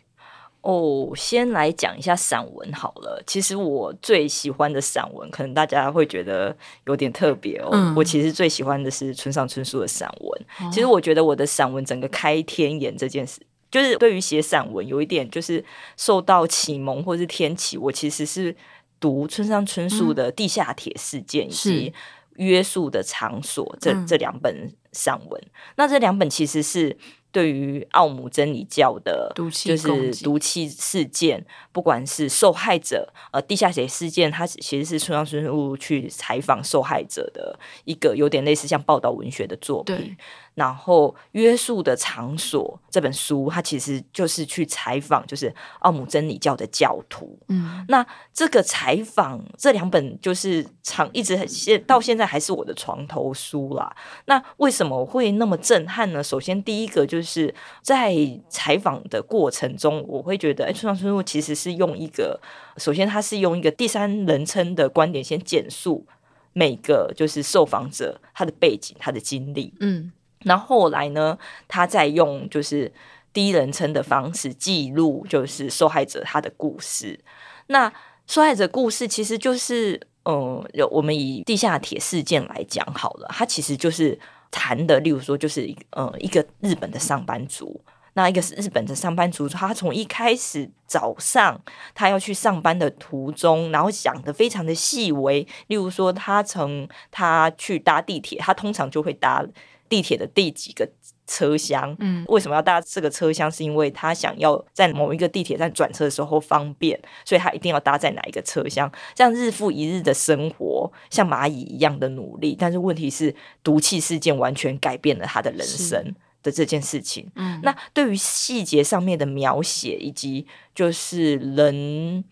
[0.64, 3.22] 哦，先来讲一下散文好了。
[3.26, 7.68] 其实我最喜欢的散文，可能大家会觉得有点特别哦。
[7.70, 10.42] 嗯、我其实最喜欢的是村上春树的散文。
[10.60, 15.62] 哦、其实我觉得我的散文整个开天眼这件事，就是对于写散文有一点就是
[15.98, 17.76] 受到启蒙或是天启。
[17.76, 18.56] 我其实是
[18.98, 21.90] 读村上春树的《地下铁事件》以及
[22.36, 25.42] 《约束的场所》这、嗯、这两本散文。
[25.76, 26.96] 那这两本其实是。
[27.34, 40.16] 对于奥姆真理教的毒气就是毒气事件，不管是受害者呃地下铁事件，它其实是村上春树去采访受害者的一个有点类似像报道文学的作品。
[40.54, 47.38] 然后约束的场所这本书，它其实就是去采访，就是奥姆真理教的教徒。
[47.48, 53.94] 嗯，那这个采访这两本就是长一直现到现在还是我的床头书啦。
[54.26, 56.22] 那为什么会那么震撼呢？
[56.22, 58.14] 首先第一个就是在
[58.48, 62.40] 采访的过程中，我会觉得，哎，村上春树其实是用一个，
[62.76, 66.06] 首先他是用一个第三人称的观点，先简述
[66.52, 69.74] 每个就是受访者他的背景、他的经历。
[69.80, 70.12] 嗯。
[70.44, 72.92] 然后来呢，他再用就是
[73.32, 77.18] 第一人称的方式记录，就是受害者他的故事。
[77.66, 77.92] 那
[78.26, 84.18] 受害者故事其实就是，嗯，有我们以地下铁事件来讲好了，他其实就是
[84.50, 87.80] 谈的，例如说，就是呃、嗯，一个日本的上班族，
[88.12, 91.60] 那一个是日本的上班族，他从一开始早上
[91.94, 99.44] 他要去上班的途中，然后讲的非常的细微，例如说，他从他去搭地铁，他通常就会搭。
[99.88, 100.88] 地铁的第几个
[101.26, 101.94] 车厢？
[102.00, 103.50] 嗯，为什么要搭这个车厢？
[103.50, 108.90] 是因为他想要在某一个地铁站转车的时候方便，所以他一定要搭在哪一个车厢？
[109.14, 112.56] 这样日复一日的生活，像蚂蚁一样的努力。
[112.58, 117.30] 但是问题是，毒气事件完全改变了他的人生的这件事情。
[117.36, 122.24] 嗯，那对于细节上面的描写，以及就是人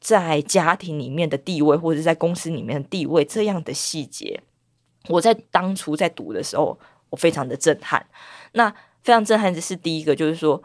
[0.00, 4.40] 在家庭里面的地位，或者在公司里面的地位，这样的细节，
[5.08, 6.78] 我在当初在读的时候。
[7.10, 8.04] 我非常的震撼，
[8.52, 8.70] 那
[9.02, 10.62] 非常震撼的是第一个，就是说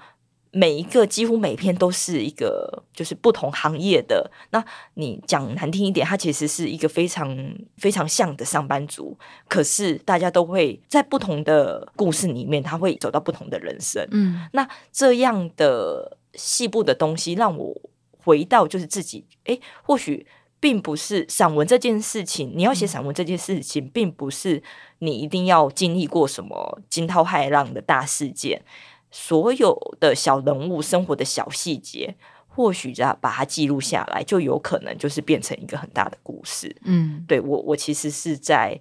[0.51, 4.31] 每一个几乎每篇都是一个就是不同行业的。
[4.51, 7.35] 那你讲难听一点，他其实是一个非常
[7.77, 14.07] 非常像的上班族，可是大家都会在不同的故事里面，他会走到不同的人生。
[14.11, 17.75] 嗯，那这样的细部的东西，让我
[18.23, 20.25] 回到就是自己，诶，或许。
[20.59, 24.63] 并不是散文这件事情，你要写散文这件事情，并不是
[24.99, 28.63] 你一定要经历过什么惊涛骇浪的大事件。
[29.11, 32.15] 所有的小人物生活的小细节，
[32.47, 36.75] 或许只要把它记录下来，就有可能就是变成一个很大的故事。
[36.83, 38.79] 嗯，对，我我其实是在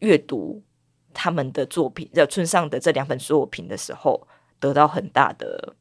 [0.00, 0.62] 阅读
[1.14, 4.26] 他们的作品，在村上的这两本作品的时候，
[4.58, 5.76] 得到很大的。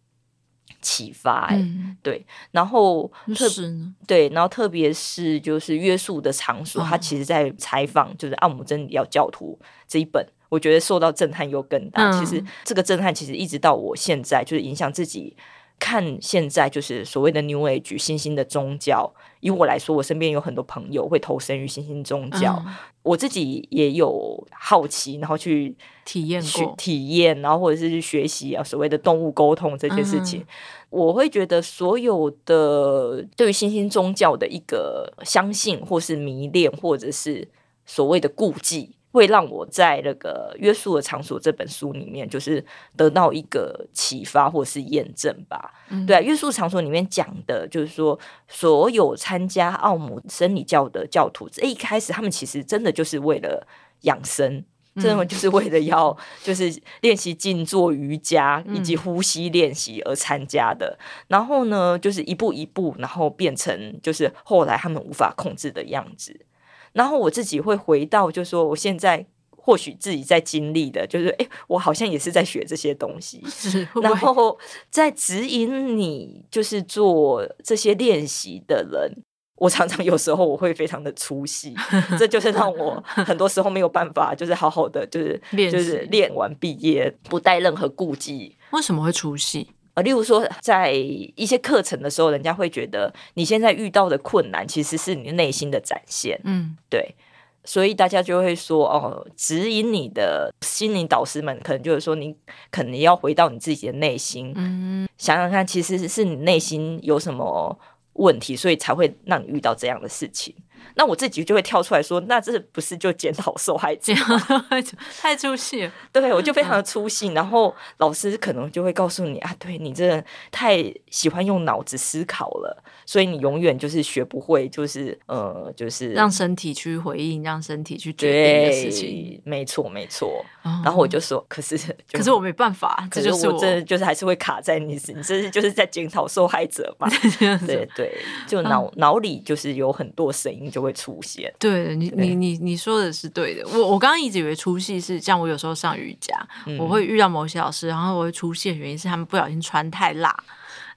[0.81, 3.73] 启发、欸，嗯，对，然后特是
[4.07, 12.09] 对，然后特别是就是约束的场所，他、哦、其实在采访就是奥姆真理教徒这一本，我觉得受到震撼又更大。
[12.09, 15.35] 嗯、其实这个震撼其实一直到我现在就是影响自己
[15.79, 19.13] 看现在就是所谓的 New Age 新兴的宗教。
[19.39, 30.41] 以我来说，我身边有很多朋友会投身于新兴宗教，嗯、我自己也有好奇，然后去体验过、体验，然后或者是去学习啊，所谓的动物沟通这件事情。
[30.41, 30.45] 嗯、
[30.89, 37.47] 我会觉得，所有的对于新兴宗教的一个相信，或是迷恋，或者是
[37.85, 38.97] 所谓的顾忌。
[39.11, 42.63] 会让我在那个约束的场所这本书里面，就是
[42.95, 45.73] 得到一个启发或是验证吧。
[45.89, 48.17] 嗯、对啊，约束场所里面讲的就是说，
[48.47, 53.67] 所有参加奥姆真理教的教徒，这一开始他们其实真的就是为了
[54.01, 54.63] 养生，
[54.95, 60.95] 真的就是为了要 就是练习静坐瑜伽以及呼吸练习而参加的。
[60.99, 66.45] 嗯、然后呢，就是一步一步，然后变成就是后来他们无法控制的样子。
[66.93, 74.57] 然后我自己会回到，就是说，我现在或许自己在经历的，就是，哎，我好像也是在学这些东西， 是然后
[74.89, 79.23] 在指引你，就是做这些练习的人，
[79.57, 81.75] 我常常有时候我会非常的出戏，
[82.17, 88.57] 这就是让我 很多时候没有办法，就是好好的，就是练就是练完毕业不带任何顾忌。
[88.71, 89.69] 为什么会出戏？
[90.01, 96.39] 例如说，在一些课程的时候，人家会觉得你现在遇到的困难，其实是你内心的展现。
[96.43, 97.15] 嗯，对，
[97.63, 102.35] 所以大家就会说，哦，指引你的心灵导师们，可能就是说，你
[102.71, 107.77] 可能要回到你自己的内心，嗯，想想看，其实是你内心有什么
[108.13, 110.55] 问题，所以才会让你遇到这样的事情。
[110.95, 114.13] 那我自己就会跳出来说，那这不是就检讨受害者
[115.19, 115.91] 太出戏了。
[116.11, 117.27] 对，我就非常的出戏。
[117.29, 129.41] 然后老师可能就会告诉你啊，对你真的太喜欢用脑子思考了，所以你永远就是学不会，就是呃，就是让身体去回应，让身体去决定的事情。
[129.43, 130.45] 没错，没错。
[130.61, 131.75] 然后我就说，可是
[132.11, 137.09] 可是我没办法，可是我真的就是还是会卡在你，你这是就是在检讨受害者嘛？
[137.65, 138.15] 对对，
[138.47, 140.59] 就脑脑里就是有很多声音。
[140.59, 141.49] 音就会出现。
[141.57, 143.65] 对，你你你你说的是对的。
[143.69, 150.35] 我我刚刚一直以为出戏是像我有时候上瑜伽，嗯、我会遇到某些老师，然后我会出戏的原因是他们不小心穿太辣。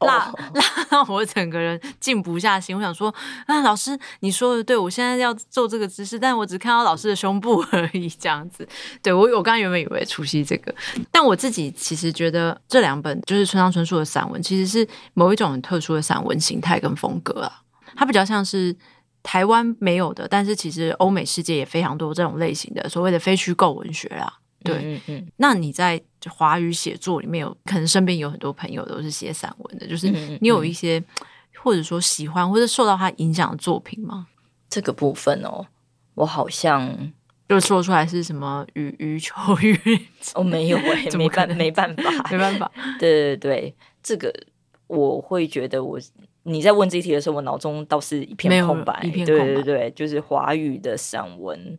[0.04, 3.14] 辣 辣到我整个人静不下心，我想说
[3.46, 8.66] 啊，老师你说的对，我现在要做这个姿势，但我只看到老师的胸部 而已，这样子。
[9.02, 10.74] 对，我我刚刚原本以为除夕这个，
[11.10, 17.62] 但我自己其实觉得这两本就是村上春树的散文，其实是某一种很特殊的散文形态跟风格啊，
[17.96, 18.74] 它比较像是
[19.22, 24.32] 台湾没有的，但是其实欧美世界也非常多这种类型的所谓的非虚构文学啦。
[24.64, 26.00] 对，嗯嗯，那你在
[26.30, 30.10] 华语写作里面有可能身边有很多朋友都是写散文的，就是
[30.40, 31.02] 你有一些
[31.62, 34.26] 或者说喜欢或者受到他影响的作品吗？
[34.68, 35.66] 这个部分哦，
[36.14, 37.12] 我好像
[37.48, 39.78] 就说出来是什么羽羽球羽
[40.34, 42.70] 哦，没有 哎，没办没办法，没办法。
[42.98, 44.32] 对对对，这个
[44.86, 46.00] 我会觉得我
[46.44, 49.44] 你在问这一题的时候，我脑中倒是一片空白，一片空白。
[49.44, 51.78] 对对对，就是华语的散文。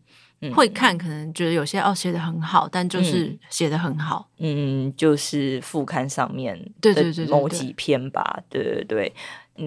[0.52, 4.28] 会看，可能觉得有些哦写的很好，但就是写的很好。
[4.40, 6.94] 嗯，就是副刊上面的
[7.30, 8.42] 某几篇吧。
[8.50, 9.14] 对对对，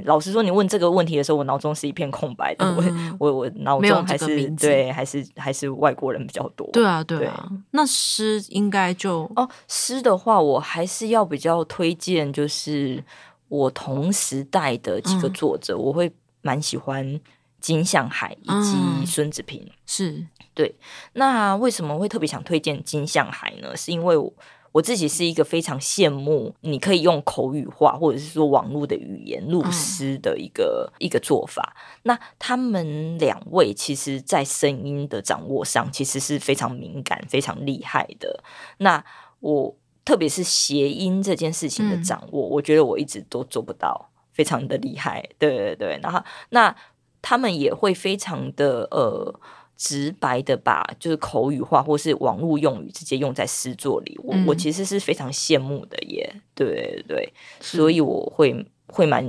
[0.04, 2.64] 老实说，你问这个问题的时候，我脑中是一片空白的。
[2.64, 6.68] 嗯、我我我脑中还是对，还是还是外国人比较多。
[6.72, 7.46] 对啊，对啊。
[7.48, 13.02] 对那诗应该就哦，诗的话，我还是要比较推荐，就是
[13.48, 16.12] 我同时代的几个作者，嗯、我会
[16.42, 17.20] 蛮喜欢。
[17.58, 20.74] 金相海以及孙子平、嗯、是对，
[21.12, 23.76] 那为什么会特别想推荐金相海呢？
[23.76, 24.32] 是因为我，
[24.72, 31.76] 我自己是一个非常羡慕你可以用口语化或者是说网络的语言录诗的一个、嗯、一个做法。
[32.04, 38.42] 那他们两位其实，在声音的掌握上，其实是非常敏感、非常厉害的。
[38.78, 39.04] 那
[39.40, 39.76] 我
[40.06, 45.28] 特别是谐音这件事情的掌握，嗯、我觉得我一直都做不到，非常的厉害。
[45.38, 46.74] 对对对，然后那。
[47.22, 49.40] 他们也会非常的呃
[49.76, 59.24] 直白的把就是口语化或是网络用语直接用在诗作里，我、嗯、我其实是非常羡慕的耶，对对对，所以我会会蛮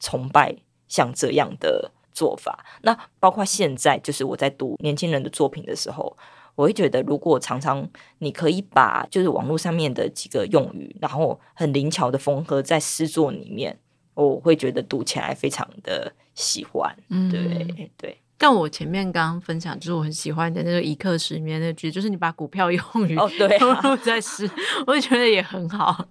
[0.00, 0.54] 崇拜
[0.88, 2.64] 像这样的做法。
[2.82, 6.16] 那包括现在就是我在读年轻人的作品的时候，
[6.56, 13.78] 我会觉得如果常常你可以把就是网络上面的几个用语，然后很灵巧的缝合在诗作里面。
[14.14, 18.18] 我会觉得读起来非常的喜欢，嗯、对对。
[18.38, 23.58] 但我前面刚刚分享，就是我很喜欢的那个《一刻十》里面那句，就是你把股票用于哦，对、
[24.04, 24.48] 在诗，
[24.86, 26.06] 我就觉得也很好。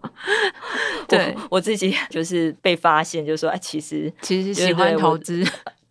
[1.08, 5.42] 对我，我自己 就是被发现，就是说，哎，其实其实喜欢投资，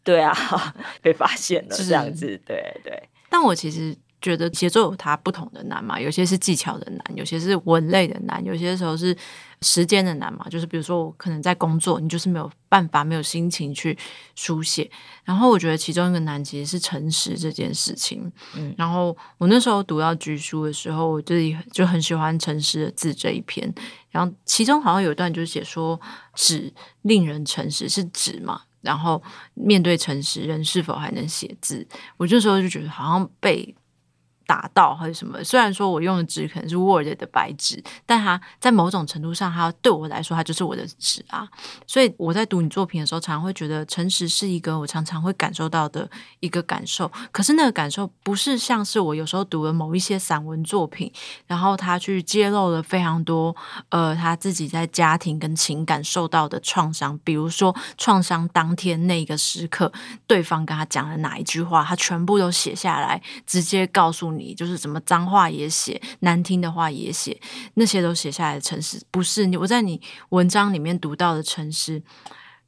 [0.05, 0.33] 对啊，
[1.01, 3.03] 被发现了这样子，是对对。
[3.31, 3.97] 但我其实。
[4.19, 9.15] 觉得节奏有它不同的难嘛，有些是技巧的难，有些是文类的难，有些时候是
[9.63, 10.47] 时间的难嘛。
[10.49, 13.97] 就是比如说，我可能在工作，你就是没有办法、没有心情去
[14.35, 14.91] 书写。
[15.25, 18.31] 然后我觉得其中一个难其实是诚实这件事情。
[18.57, 23.73] 嗯，然后我那时候读到菊书的时候，我自己就很喜欢诚实的字这一篇。
[24.11, 26.01] 然后其中好像有一段就是写说，
[26.35, 28.63] 纸令人诚实是纸嘛。
[28.83, 29.21] 然后
[29.55, 31.87] 面对诚实，人是否还能写字？
[32.17, 33.75] 我这时候就觉得好像被。
[34.47, 35.43] 打到还是什么？
[35.43, 41.49] 虽然说我用的纸可能是 Word 的白纸，但它在某种程度上，它对我来说，它就是我的纸啊。
[41.87, 47.11] 所以我在读你作品的时候，常常会觉得诚实是一个我常常会感受到的一个感受。
[47.33, 51.13] 可是那个感受不是像是我有时候读了某一些散文作品，
[51.49, 53.55] 然后他去揭露了非常多
[53.89, 59.93] 呃他自己在家庭跟情感受到的创伤，比如说创伤当天那个时刻，
[60.29, 64.36] 对方跟他讲了哪一句话，他全部都写下来，直接告诉你。
[64.37, 67.41] 你就是什么脏话也写，难听的话也写，
[67.75, 72.03] 那些都写下来的诚实，不是你我在你文章里面读到的诚实，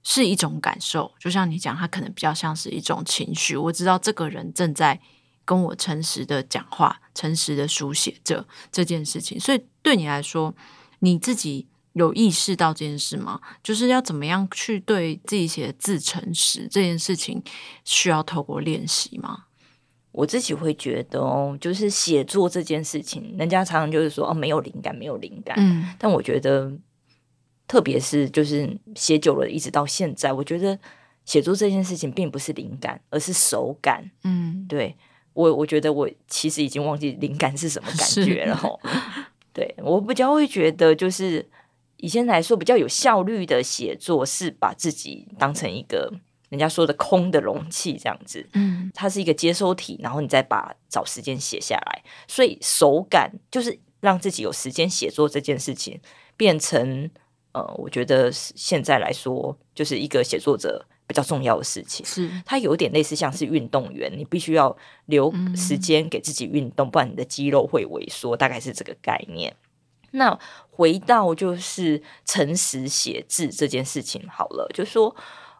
[0.02, 1.12] 是一种感受。
[1.18, 3.56] 就像你讲，他可能比较像是一种情绪。
[3.56, 5.00] 我知道这个人正在
[5.44, 9.38] 跟我诚实的讲话，诚实的书写着这件事情。
[9.38, 10.54] 所以对你来说，
[11.00, 13.40] 你自己有意识到这件事吗？
[13.62, 17.42] 就是要怎么样去对自己写的字诚实这件事情，
[17.84, 19.44] 需要透过练习吗？
[20.18, 25.54] 我自己会觉得哦，就是写作这件事情，人家常常就是说哦，没有灵感，没有灵感。
[25.60, 26.72] 嗯，但我觉得，
[27.68, 30.76] 特别是就是写久了，一直到现在，我觉得
[31.24, 34.10] 写作这件事情并不是灵感，而是手感。
[34.24, 34.96] 嗯，对，
[35.34, 38.56] 我我觉得我其实已经忘记灵感是什么感觉了。
[38.56, 41.48] 是对，我比较会觉得，就是
[41.98, 46.12] 以前来说比较有效率的写作，是把自己当成一个。
[46.48, 56.00] 人家说的空的容器这样子，嗯，它是一个接收体，然后你再把找时间写下来，所以手感就是让自己有时间写作这件事情
[56.36, 57.10] 变成，
[57.52, 62.06] 呃，我觉得现在来说就是一个写作者比较重要的事情。
[62.06, 64.76] 是它有点类似像是运动员，你必须要
[65.06, 69.54] 留时间给自己运动，嗯、不然你的肌肉会萎缩，大概是这个概念。
[70.12, 70.38] 那
[70.70, 75.14] 回到就是诚实写字这件事情好了，就是说，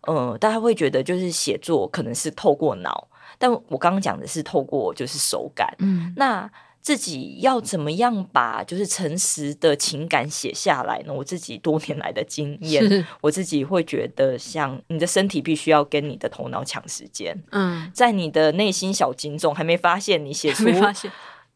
[0.09, 5.75] 呃，大家会觉得就是写作可能是透过脑，但我刚刚讲的是透过就是手感。
[5.79, 6.51] 嗯，那
[6.81, 11.13] 自己要怎么样把就是诚实的情感写下来呢？
[11.13, 17.37] 我自己多年来的经 验，我自己会觉得，像你的身体必须要跟你的头脑抢时间。
[17.51, 20.65] 嗯，在你的内心小警总还没发现你写出，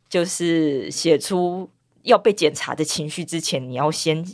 [0.08, 1.70] 就是写出。
[2.04, 4.26] 要被检查的情绪之前，你要先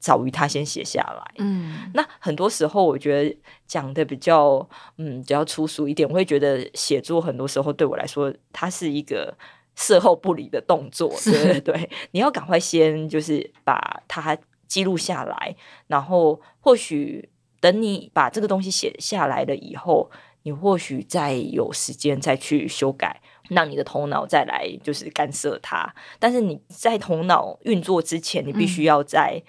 [0.00, 1.34] 早于他先写下来。
[1.38, 3.36] 嗯，那很多时候我觉得
[3.66, 9.36] 讲的比较嗯比较粗俗一点，我会觉得写作很多时候对我来说，它是一个
[9.76, 11.08] 事后不理的动作。
[11.22, 14.36] 对对对，你要赶快先就是把它
[14.66, 15.54] 记录下来，
[15.86, 17.28] 然后或许
[17.60, 20.10] 等你把这个东西写下来了以后，
[20.42, 23.20] 你或许再有时间再去修改。
[23.50, 29.42] 让你的头脑再来就是干涉它，但是你在头脑运作之前，你必须要在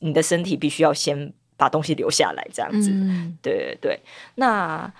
[0.00, 2.90] 你的身体必须要先把东西留下来，这样子。
[2.92, 4.00] 嗯、对对对。
[4.36, 4.92] 那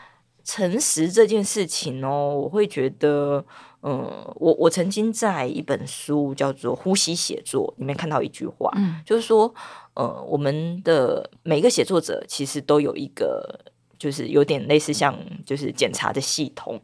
[0.44, 3.44] 诚实这件事情哦，我会觉得，
[3.82, 4.00] 嗯，
[4.36, 9.54] 我我曾经在一本书叫做《呼吸写作》里面看到一句话，嗯、就是说，
[9.94, 13.60] 呃，我们的每个写作者其实都有一个，
[13.98, 16.80] 就是有点类似像就是检查的系统。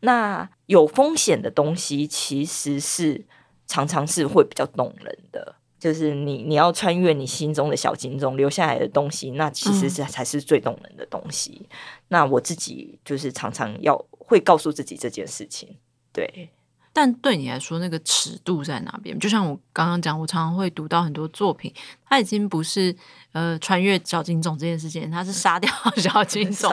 [0.00, 3.26] 那有风险的东西，其实是
[3.66, 5.56] 常常是会比较动人的。
[5.82, 11.60] 就是你你要穿越你心中的小金钟留下来的东西，那其实这才是最动人的东西。
[11.60, 11.76] 嗯。
[12.06, 15.76] 那我自己就是常常要会告诉自己这件事情，
[16.12, 16.50] 对。
[16.92, 19.18] 但对你来说，那个尺度在哪边？
[19.18, 21.72] 就像我刚刚讲，我常常会读到很多作品，
[22.04, 22.94] 它已经不是
[23.32, 26.70] 呃穿越小金总这件事情，它是杀掉小金总，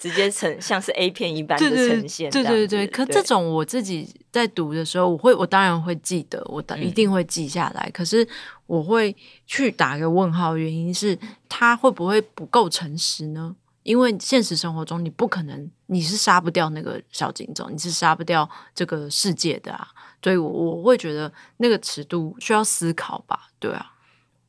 [0.00, 2.28] 直接呈像是 A 片一般的呈现。
[2.30, 7.84] 对对对，对，对，可这种我自己在读的时候，我会我当然会记得，我一定会记下来。
[7.86, 8.26] 嗯、可是
[8.66, 9.14] 我会
[9.46, 11.16] 去打个问号，原因是
[11.48, 13.54] 它会不会不够诚实呢？
[13.82, 19.88] 因为现实生活中，你不可能，你是杀不掉那个小警总，你是杀不掉这个世界的啊。
[20.22, 23.48] 所以我，我我会觉得那个尺度需要思考吧。
[23.58, 23.94] 对啊，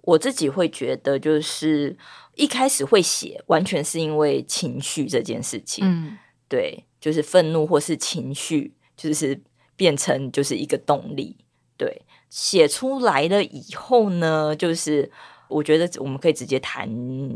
[0.01, 1.97] 我自己会觉得，就是
[2.36, 5.86] 一开始会写，完全是因为情绪这件事情。
[5.88, 6.17] 嗯，
[6.49, 9.41] 对，就是愤怒或是情绪，就是
[9.77, 11.38] 变成就是一个动力。
[11.77, 15.09] 对，写出来了以后呢，就是。
[15.51, 16.87] 我觉得我们可以直接谈，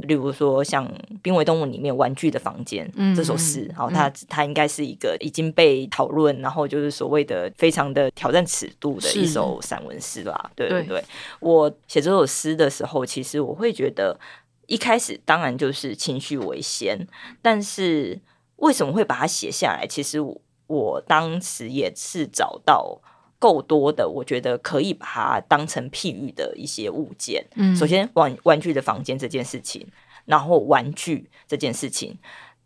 [0.04, 0.88] 例如说像
[1.22, 10.52] 《濒危动物》里面《玩具的房间》嗯、这首诗，好，它它应该是一个已经被讨论，然后就是所谓的非常的挑战尺度的一首散文诗啦。
[10.56, 11.04] 对对对，
[11.40, 14.18] 我写这首诗的时候，其实我会觉得
[14.68, 17.08] 一开始当然就是情绪为先，
[17.42, 18.20] 但是
[18.56, 19.86] 为什么会把它写下来？
[19.86, 23.02] 其实我我当时也是找到。
[23.46, 27.46] 够多的，我觉得可以把它当成譬喻的一些物件。
[27.56, 29.86] 嗯，首先玩玩具的房间这件事情，
[30.26, 32.18] 然后玩具这件事情，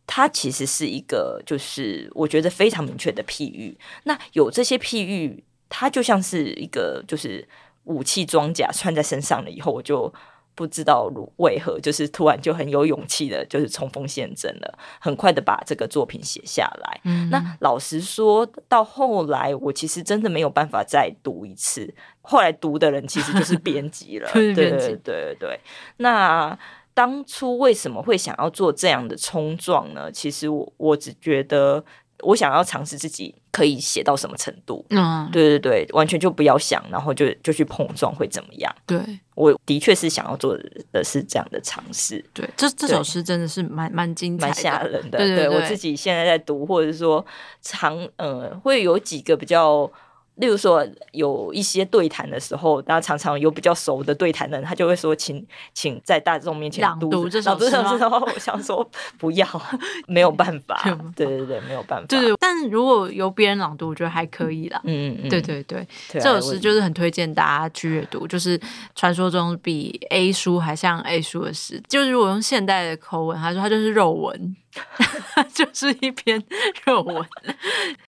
[0.08, 3.78] 它其实是一个，就是我觉得非常明确的譬喻。
[4.04, 7.46] 那有这些譬喻，它就像是一个，就是
[7.84, 10.14] 武器装甲穿在身上了以后，我就。
[10.60, 17.00] 不知道为何，就是突然就很有勇气的，就是冲锋陷阵了，很快的把这个作品写下来。
[17.06, 21.96] 嗯，那老实说到后来，我其实真的没有办法再读一次。
[22.20, 25.60] 后来读的人其实就是编辑了， 对对对对对。
[25.96, 26.60] 那
[26.94, 30.12] 当初为什么会想要做这样的冲撞呢？
[30.12, 31.86] 其实我我只觉得。
[32.24, 38.76] 我想要尝试自己可以写到什么程度，嗯，对对对，完全就不要想，然后就就去碰撞会怎么样？
[38.86, 39.00] 对，
[39.36, 40.58] 我的确是想要做
[40.92, 42.24] 的是这样的尝试。
[42.34, 45.18] 对，这这首诗真的是蛮蛮精彩、蛮吓人的。
[45.18, 47.26] 对对对，对，我自己现在在读，或者说
[47.62, 49.92] 常呃，会有几个比较。
[50.40, 57.70] 例如说，有一些对谈的时候，大家常常有比较熟的对谈人，他就会说：“请，请在大众面前，朗读这首诗。”
[58.00, 59.46] 然后我想说：“不要，
[60.08, 60.82] 没有办法。
[61.14, 62.08] ”对对对，没有办法。
[62.08, 64.80] 对，对，但如果由别人朗读，我觉得还可以啦。
[64.86, 68.60] 嗯嗯，对对对，对啊，这首诗就是很推荐大家去阅读，就是
[68.96, 71.84] 传说中比 A 书还像 A 书的诗。
[71.90, 74.56] 就是如果用现代的口吻，他说他就是肉文。
[75.54, 76.44] 就是一篇
[76.86, 77.26] 热文。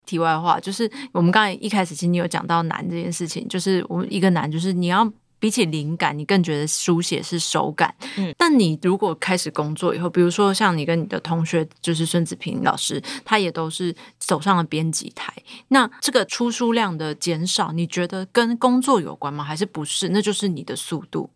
[0.07, 7.95] 题外话，就是我们刚才一开始其实你有讲到难这件事情，就是我们一个难，就是你要比起灵感，你更觉得书写是手感。
[8.17, 15.33] 嗯，但你如果开始工作以后，比如说像你跟你的同学，就是孙子平老师，他也都是走上了编辑台。
[15.69, 19.45] 那这个出书量的减少，你觉得跟工作有关吗？
[19.45, 20.09] 还是不是？
[20.09, 21.31] 那就是你的速度。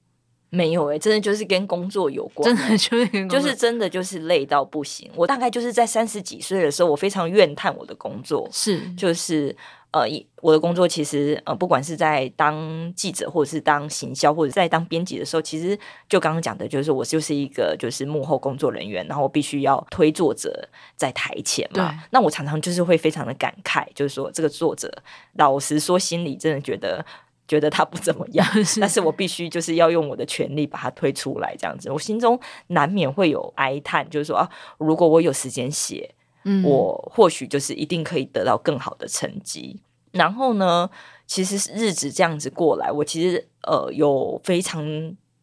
[0.55, 5.11] 没有哎、欸，真的就是跟工作有关，真的就是就是真的就是累到不行。
[5.16, 9.57] 我大概就是在三十几岁的时候，我非常怨叹我的工作，是就是。
[9.92, 10.07] 呃，
[10.40, 15.78] 我的工作其实呃，不管是在当记者，或者是当行销，或者在当编辑的时候，其实
[16.09, 22.03] 就刚刚讲的，就是我就是一个就是幕后工作人员，然后我必须要推作者在台前嘛。
[22.11, 24.90] 那我常常就是会非常的感慨，就是说这个作者，
[25.34, 27.05] 老实说，心里真的觉得
[27.47, 32.38] 觉得他不怎么样， 是但是我必须就是要用我的权力把他推出来，这样子，我心中
[32.68, 36.14] 难免会有哀叹，就是说啊，如果我有时间写。
[36.45, 39.80] 嗯，我或许就是一定可以得到更好的成绩。
[40.11, 40.90] 然后呢，
[41.24, 44.84] 其实日子这样子过来，我其实呃有非常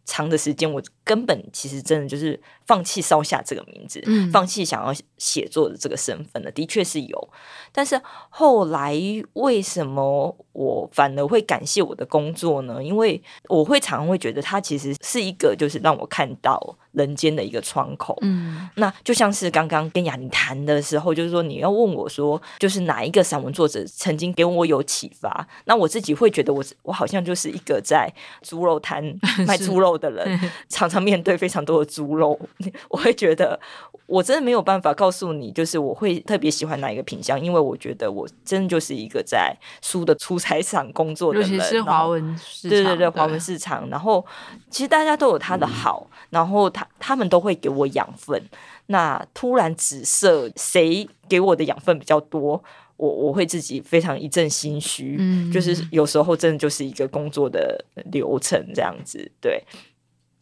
[0.09, 6.49] 长的时间，我根本其实真的就是放弃烧夏这个名字，嗯，放弃想要写作的这个身份了。
[6.51, 7.29] 的确是有，
[7.71, 8.99] 但是后来
[9.33, 12.83] 为什么我反而会感谢我的工作呢？
[12.83, 16.75] 因为我会常常会觉得它其实是一个，就是让我看到。
[16.93, 25.47] 人间的一个窗口，嗯，那就像是刚刚跟雅玲谈的时候，就是说你要问我说，就是哪一个散文作者曾经给我有启发？
[25.65, 29.05] 那我自己会觉得，我我好像就是一个在猪肉摊
[29.45, 30.39] 卖猪肉的人，
[30.69, 32.39] 常常面对非常多的猪肉，
[32.89, 33.59] 我会觉得
[34.07, 44.25] 我真的没有办法告诉你，就是我会特别喜欢哪一个品相，因为我觉得我真的就是一个在书的出差上工作的人，尤其是华文市场，对对对，华文市场，然后
[44.71, 46.87] 其实大家都有他的好，嗯、然后他。
[47.01, 48.39] 他们都会给我养分，
[48.87, 52.61] 那突然紫色谁给我的养分比较多，
[52.99, 59.63] 我我会自己非常一阵心虚，嗯，就是有时候真的就是一个工作的流程这样子，对。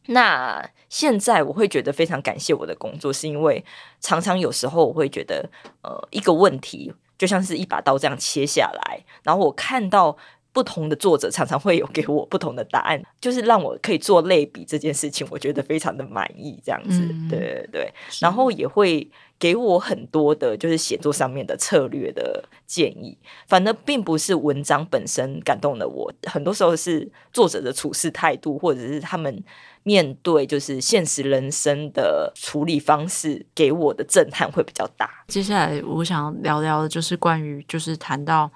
[0.08, 3.64] 那现在我会觉得非常感谢我的工作，是因为
[4.02, 5.48] 常常有时候我会觉得，
[5.84, 10.18] 呃，一个问题就像是一把刀这样切下来，然后我看到。
[10.58, 16.60] 不同的作者常常会有给我不同的答案，就是让我可以做类比这件事情，我觉得非常的满意。
[16.66, 23.16] 这样子，嗯、对对对，然后也会给我很多的，就是写作上面的策略的建议。
[23.46, 29.44] 反而并不是文章本身感动了我，很多时候是作者的处事态度，或者是他们
[29.84, 35.24] 面对就是现实人生的处理方式，给我的震撼会比较大。
[35.28, 38.48] 接下来我想聊聊的就是关于，就是谈到。《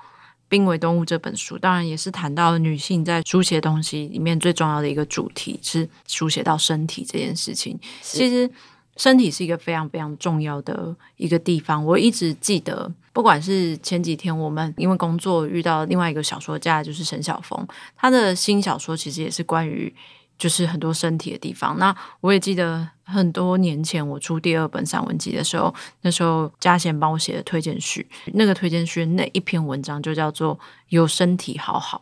[0.52, 7.80] 濒危动物》这本书，当然也是谈到女性在书写东西里面最重要的一个主题，是书写到身体这件事情。
[8.02, 8.52] 其实，
[8.98, 11.86] 身体是一个非常非常重要的一个地方。
[11.86, 19.96] 我一直记得，不管是前几天我们因为工作遇到另外一个小说家，就是沈晓峰，他的新小说其实也是关于。
[20.42, 21.78] 就是很多身体的地方。
[21.78, 25.72] 那我也记得很多年前我出第二本散文集的时候，
[26.02, 32.02] 那时候嘉贤帮我写的推荐序，那个推荐序那一篇文章就叫做“有身体好好”。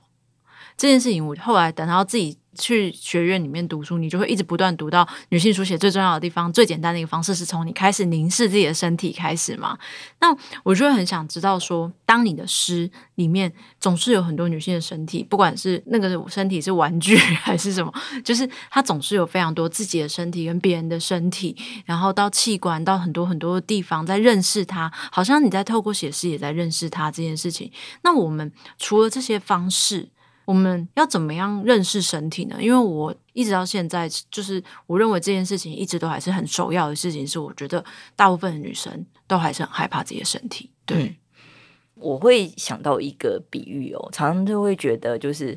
[0.80, 2.38] 这件事情，我后来等到自己。
[2.58, 6.52] 去学院里面读书，你就会一直不断读到女性书写最重要的地方。
[6.52, 9.78] 最简单的一个方式是从你开始凝视自己的身体开始嘛。
[10.20, 17.94] 那我就会很想知道说，当你的诗里面总是有很多女性的身体，不管是那个身体是玩具 还是什么，
[18.26, 21.56] 就是它总是有非常多自己的身体跟别人的身体，
[21.86, 27.72] 然后到器官到很多很多的地方在认识它，好像你在透过写诗也在认识它这件事情。
[28.02, 30.10] 那我们除了这些方式，
[30.50, 32.58] 我们要怎么样认识身体呢？
[32.60, 37.28] 因为我一直到现在，就是我认为这件事情一直都还是很首要的事情。
[37.28, 37.86] 是我觉得
[38.16, 40.72] 大部分的女生都还是很害怕自己的身体。
[40.88, 41.16] 对，嗯，
[41.94, 45.56] 我会想到一个比喻哦，常常就会觉得，就是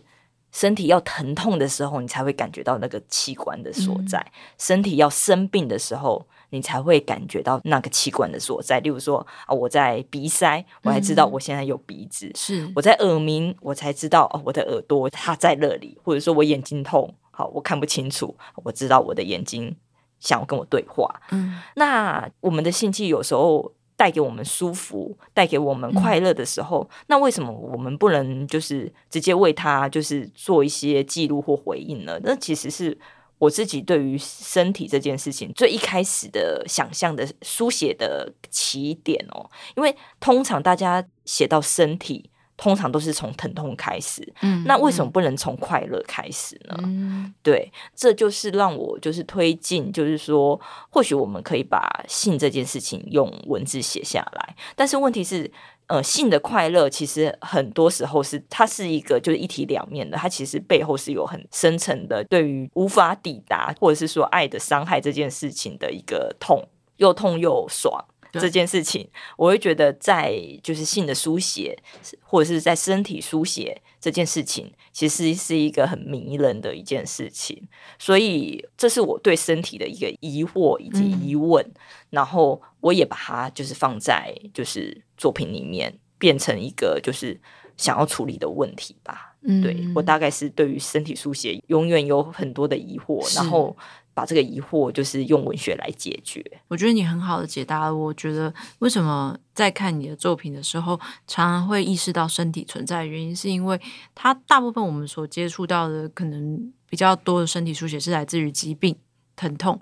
[0.50, 6.26] 身体要疼痛的时候，你才会感觉到那个器官的所在；嗯，身体要生病的时候。
[6.52, 19.74] 你才会感觉到那个器官的所在，例如说啊，我在鼻塞，我才知道我现在有鼻子；嗯、是我在耳鸣，我才知道哦，我的耳朵它在那里；或者说我眼睛痛，好，我看不清楚，我知道我的眼睛
[20.20, 21.22] 想要跟我对话。
[21.30, 32.20] 嗯，那我们的性器有时候带给我们舒服，带给我们快乐的时候，嗯、那为什么我们不能就是直接为他就是做一些记录或回应呢？
[32.22, 32.98] 那其实是。
[33.42, 46.76] 我自己对于身体这件事情最一开始的想象的书写的起点哦，因为通常大家写到身体，通常都是从疼痛开始，嗯，那为什么不能从快乐开始呢？
[46.84, 55.50] 嗯，对，这就是让我就是推进，就是说，或许我们可以把性这件事情用文字写下来，但是问题是。
[55.88, 66.66] 呃，性的快乐其实很多时候是它是一个就是一体两面的，它其实背后是有很深层的对于无法抵达或者是说爱的伤害这件事情的一个痛，
[66.96, 68.02] 又痛又爽，
[68.40, 71.78] 这件事情，我会觉得在就是性的书写，
[72.20, 77.68] 或者是在身体书写这件事情，其实是一个很迷人的一件事情。
[77.98, 81.74] 所以这是我对身体的一个疑惑以及疑问，嗯、
[82.10, 87.38] 然后我也把它就是放在就是作品里面，变成一个就是
[87.76, 89.36] 想要处理的问题吧。
[89.42, 93.76] 嗯，对，我大概是对于身体书写永远有很多的疑惑，然后。
[94.14, 96.44] 把这个疑惑就是用文学来解决。
[96.68, 97.94] 我觉得你很好的解答了。
[97.94, 103.80] 我觉得为什么在看你的作品的时候，常常会意识到身体存在的原因，是因为
[104.14, 108.96] 它大部分我们所接触到的，可能比较多的身体书写是来自于疾病、
[109.36, 109.80] 疼痛。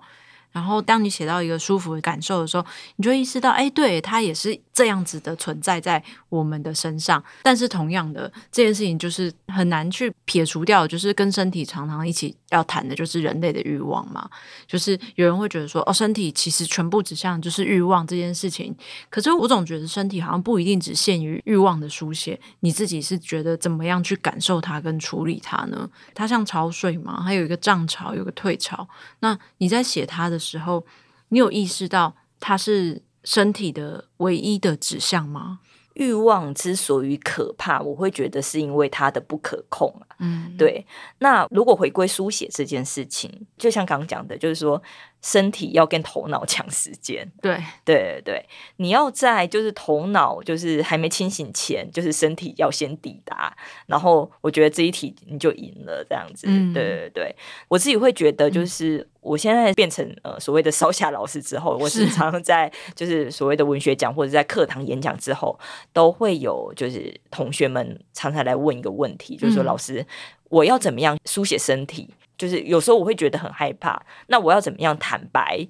[0.53, 2.67] 然后，当你写到一个舒服的感受的时候，
[2.97, 7.23] 你就意识到，哎，对，它也是这样子的存在在我们的身上。
[7.43, 14.27] 但是，同样的这件事情就是很难去撇除掉，就是跟身体常常一起要谈的，就是人类的欲望嘛。
[14.67, 18.75] 就是有人会觉得说，哦，身体其实全部指向就是欲望这件事情。
[19.11, 22.41] 可是，我总觉得身体好像不一定只限于欲望的书写。
[22.61, 25.87] 你自己是觉得怎么样去感受它跟处理它呢？
[26.15, 28.89] 它像潮水嘛，还有一个涨潮，有个退潮。
[29.19, 30.83] 那你在写它的时候，
[31.29, 35.61] 你有意识到它是身体的唯一的指向吗？
[35.95, 39.95] 欲望之所以可怕，我会觉得是因为它的不可控。
[40.19, 40.87] 嗯，对。
[41.19, 44.83] 那如果回归书写这件事情，就像刚刚讲的，就是说。
[45.23, 47.59] 身体要跟头脑抢时间，对。
[47.85, 53.57] 对对对，你要在就是头脑就是还没清醒前，就是身体要先抵达，
[53.87, 57.37] 然后我觉得这一题你就赢了这样子，嗯、对对对，
[57.69, 65.59] 我自己会觉得就是我现在变成呃所谓的烧夏老师之后，我时常在就是所谓的文学奖或者在课堂演讲之后，
[65.93, 70.07] 都会有就是同学们常常来问一个问题，就是说老师，
[70.49, 72.09] 我要怎么样书写身体？
[72.41, 75.69] 就是有时候我会觉得很害怕，那我要怎么样坦白，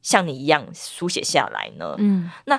[0.00, 1.94] 像你一样书写下来呢？
[1.98, 2.58] 嗯，那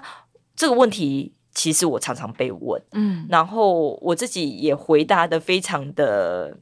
[0.56, 6.56] 这个问题其实我常常被问，嗯，然后我自己也回答的非常的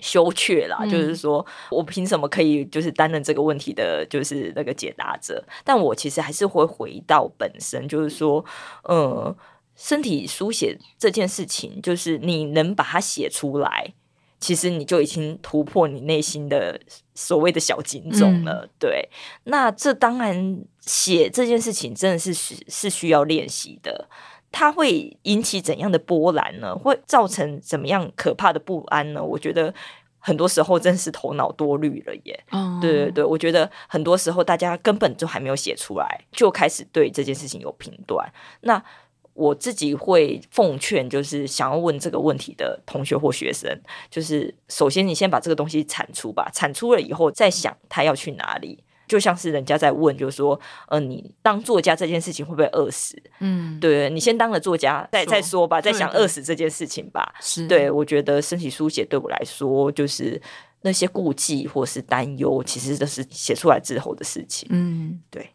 [0.00, 5.44] 羞怯啦，嗯、就是说我凭什么可以就是担任这个问题的，就是那个解答者？
[5.62, 8.42] 但我其实还是会回到本身，就是说，
[8.84, 9.36] 呃，
[9.76, 13.92] 身体书写这件事情，就是你能把它写出来。
[14.42, 16.78] 其实你就已经突破你内心的
[17.14, 19.08] 所谓的小警种了，嗯、对。
[19.44, 24.08] 那这当然写这件事情真的是是需要练习的，
[24.50, 26.74] 它会引起怎样的波澜呢？
[26.76, 29.22] 会造成怎么样可怕的不安呢？
[29.22, 29.72] 我觉得
[30.18, 32.44] 很多时候真是头脑多虑了耶。
[32.50, 38.28] 嗯、对对对，我觉得很多时候大家根本就还没有写出来，就开始对这件事情有评断。
[38.62, 38.82] 那
[39.34, 43.80] 我自己会奉劝，就是想要问这个问题的同学或学生，
[44.10, 48.84] 就是首先你先把这个东西产出吧，产出了以后再想他要去哪里。
[49.08, 50.58] 就像是人家在问，就是说，
[50.88, 53.14] 呃，你当作家这件事情会不会饿死？
[53.40, 57.34] 嗯，对，你先当了作家再再说吧，再想饿死这件事情吧。
[57.40, 60.40] 是，对，我觉得身体书写对我来说，就是
[60.80, 64.66] 那些顾忌或是担忧，其实都是写出来之后的事情。
[64.70, 65.50] 嗯，对，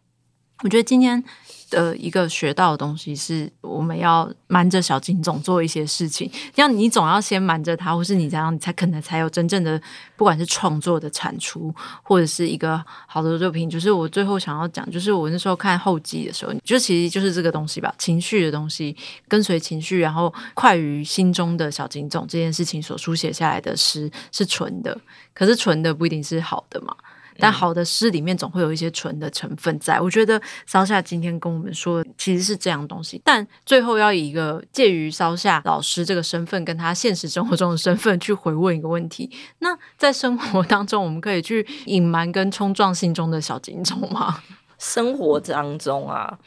[0.64, 1.24] 我觉得今天。
[1.70, 9.82] 的一个学到的东西是，我们要瞒着小金总做一些事情，这样你总要先瞒着他，或是你这样，你才可能才有真正的，
[10.16, 13.70] 不管是创作的产出，或者是一个好的作品。
[13.70, 18.96] 就是我最后想要讲，就是我那时候看后记的时候，就其实就是这个东西吧，情绪的东西，
[19.28, 24.98] 跟随情绪，然后快于心中的小金总这件事情所书写下来的诗是纯的，
[25.34, 26.96] 可是纯的不一定是好的嘛。
[27.40, 33.22] 但好的诗里面总会有一些纯的成分在，我觉得烧夏今天跟我们说的其实是这样东西。
[33.24, 44.42] 但最后要以一个介于烧夏老师这个身份跟他现实生活中的身份去回问一个问题：那在生活当中，我们可以去隐瞒跟冲撞心中的小警钟吗？
[44.78, 46.38] 生活当中啊。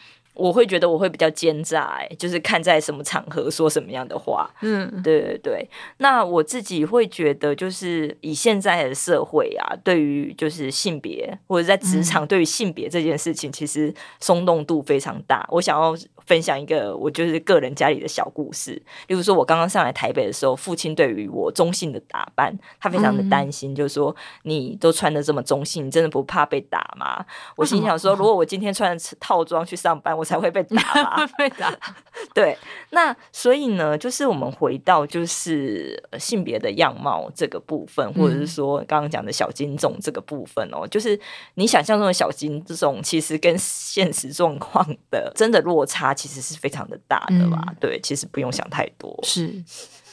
[0.40, 4.50] 我会觉得我会比较奸诈，欸，就是看在什么场合说什么样的话。
[4.62, 5.68] 嗯，对对对。
[5.98, 15.46] 那我自己会觉得，就是以现在的社会啊，对于就是性别或者在职场对于性别这件事情，其实松动度非常大。
[15.50, 15.94] 我想要。
[16.26, 18.70] 分享一个我就是个人家里的小故事，
[19.08, 24.14] 例如说，我刚刚上来台北的时候，父亲对于我中性的打扮，他非常的担心，嗯、就是说
[24.44, 27.24] 你都穿的这么中性，你真的不怕被打吗？
[27.56, 31.26] 我心想说，如果我今天穿套装去上班，我才会被打吧？
[31.36, 31.76] 被打。
[32.32, 32.56] 对，
[32.90, 41.18] 那所以呢，就是我们回到就是性别的样貌这个部分，或者是说刚刚讲的小金种这个部分哦，就是
[41.54, 46.14] 你想象中的小金这种，其实跟现实状况的真的落差。
[46.20, 47.64] 其实是非常的大的吧？
[47.66, 49.18] 嗯、对，其实不用想太多。
[49.22, 49.64] 是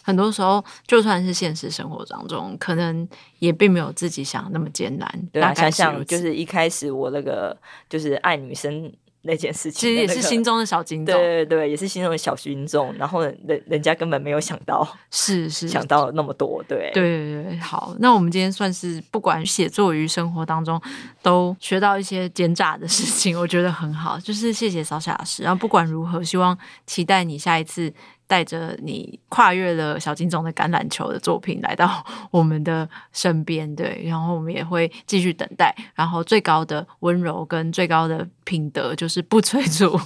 [0.01, 3.05] 很多时候，就算是现实生活当中，可能
[3.39, 5.29] 也并没有自己想的那么艰难。
[5.33, 7.57] 对啊，想想就是一开始我那个
[7.89, 8.89] 就是爱女生
[9.27, 12.91] 那件事情，其实也是心中的小警钟，对对对，也是心中的小警钟。
[12.97, 17.57] 然后人人家根本没有想到， 是是想到那么多，对对对对。
[17.59, 20.81] 好，那我们今天算是不管写作与生活当中
[21.21, 24.19] 都学到一些奸诈的事情，我觉得很好。
[24.19, 26.57] 就是谢谢小夏老师，然后不管如何，希望
[26.87, 27.93] 期待你下一次。
[28.27, 35.73] 带着你跨越了小金总的橄榄球的作品来到 我们的身边，对，然后我们也会继续等待。
[35.95, 39.99] 然后最高的温柔跟最高的品德就是不催促。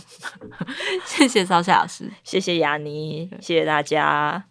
[1.06, 4.51] 谢谢曹夏老师，谢谢雅妮，谢谢大家。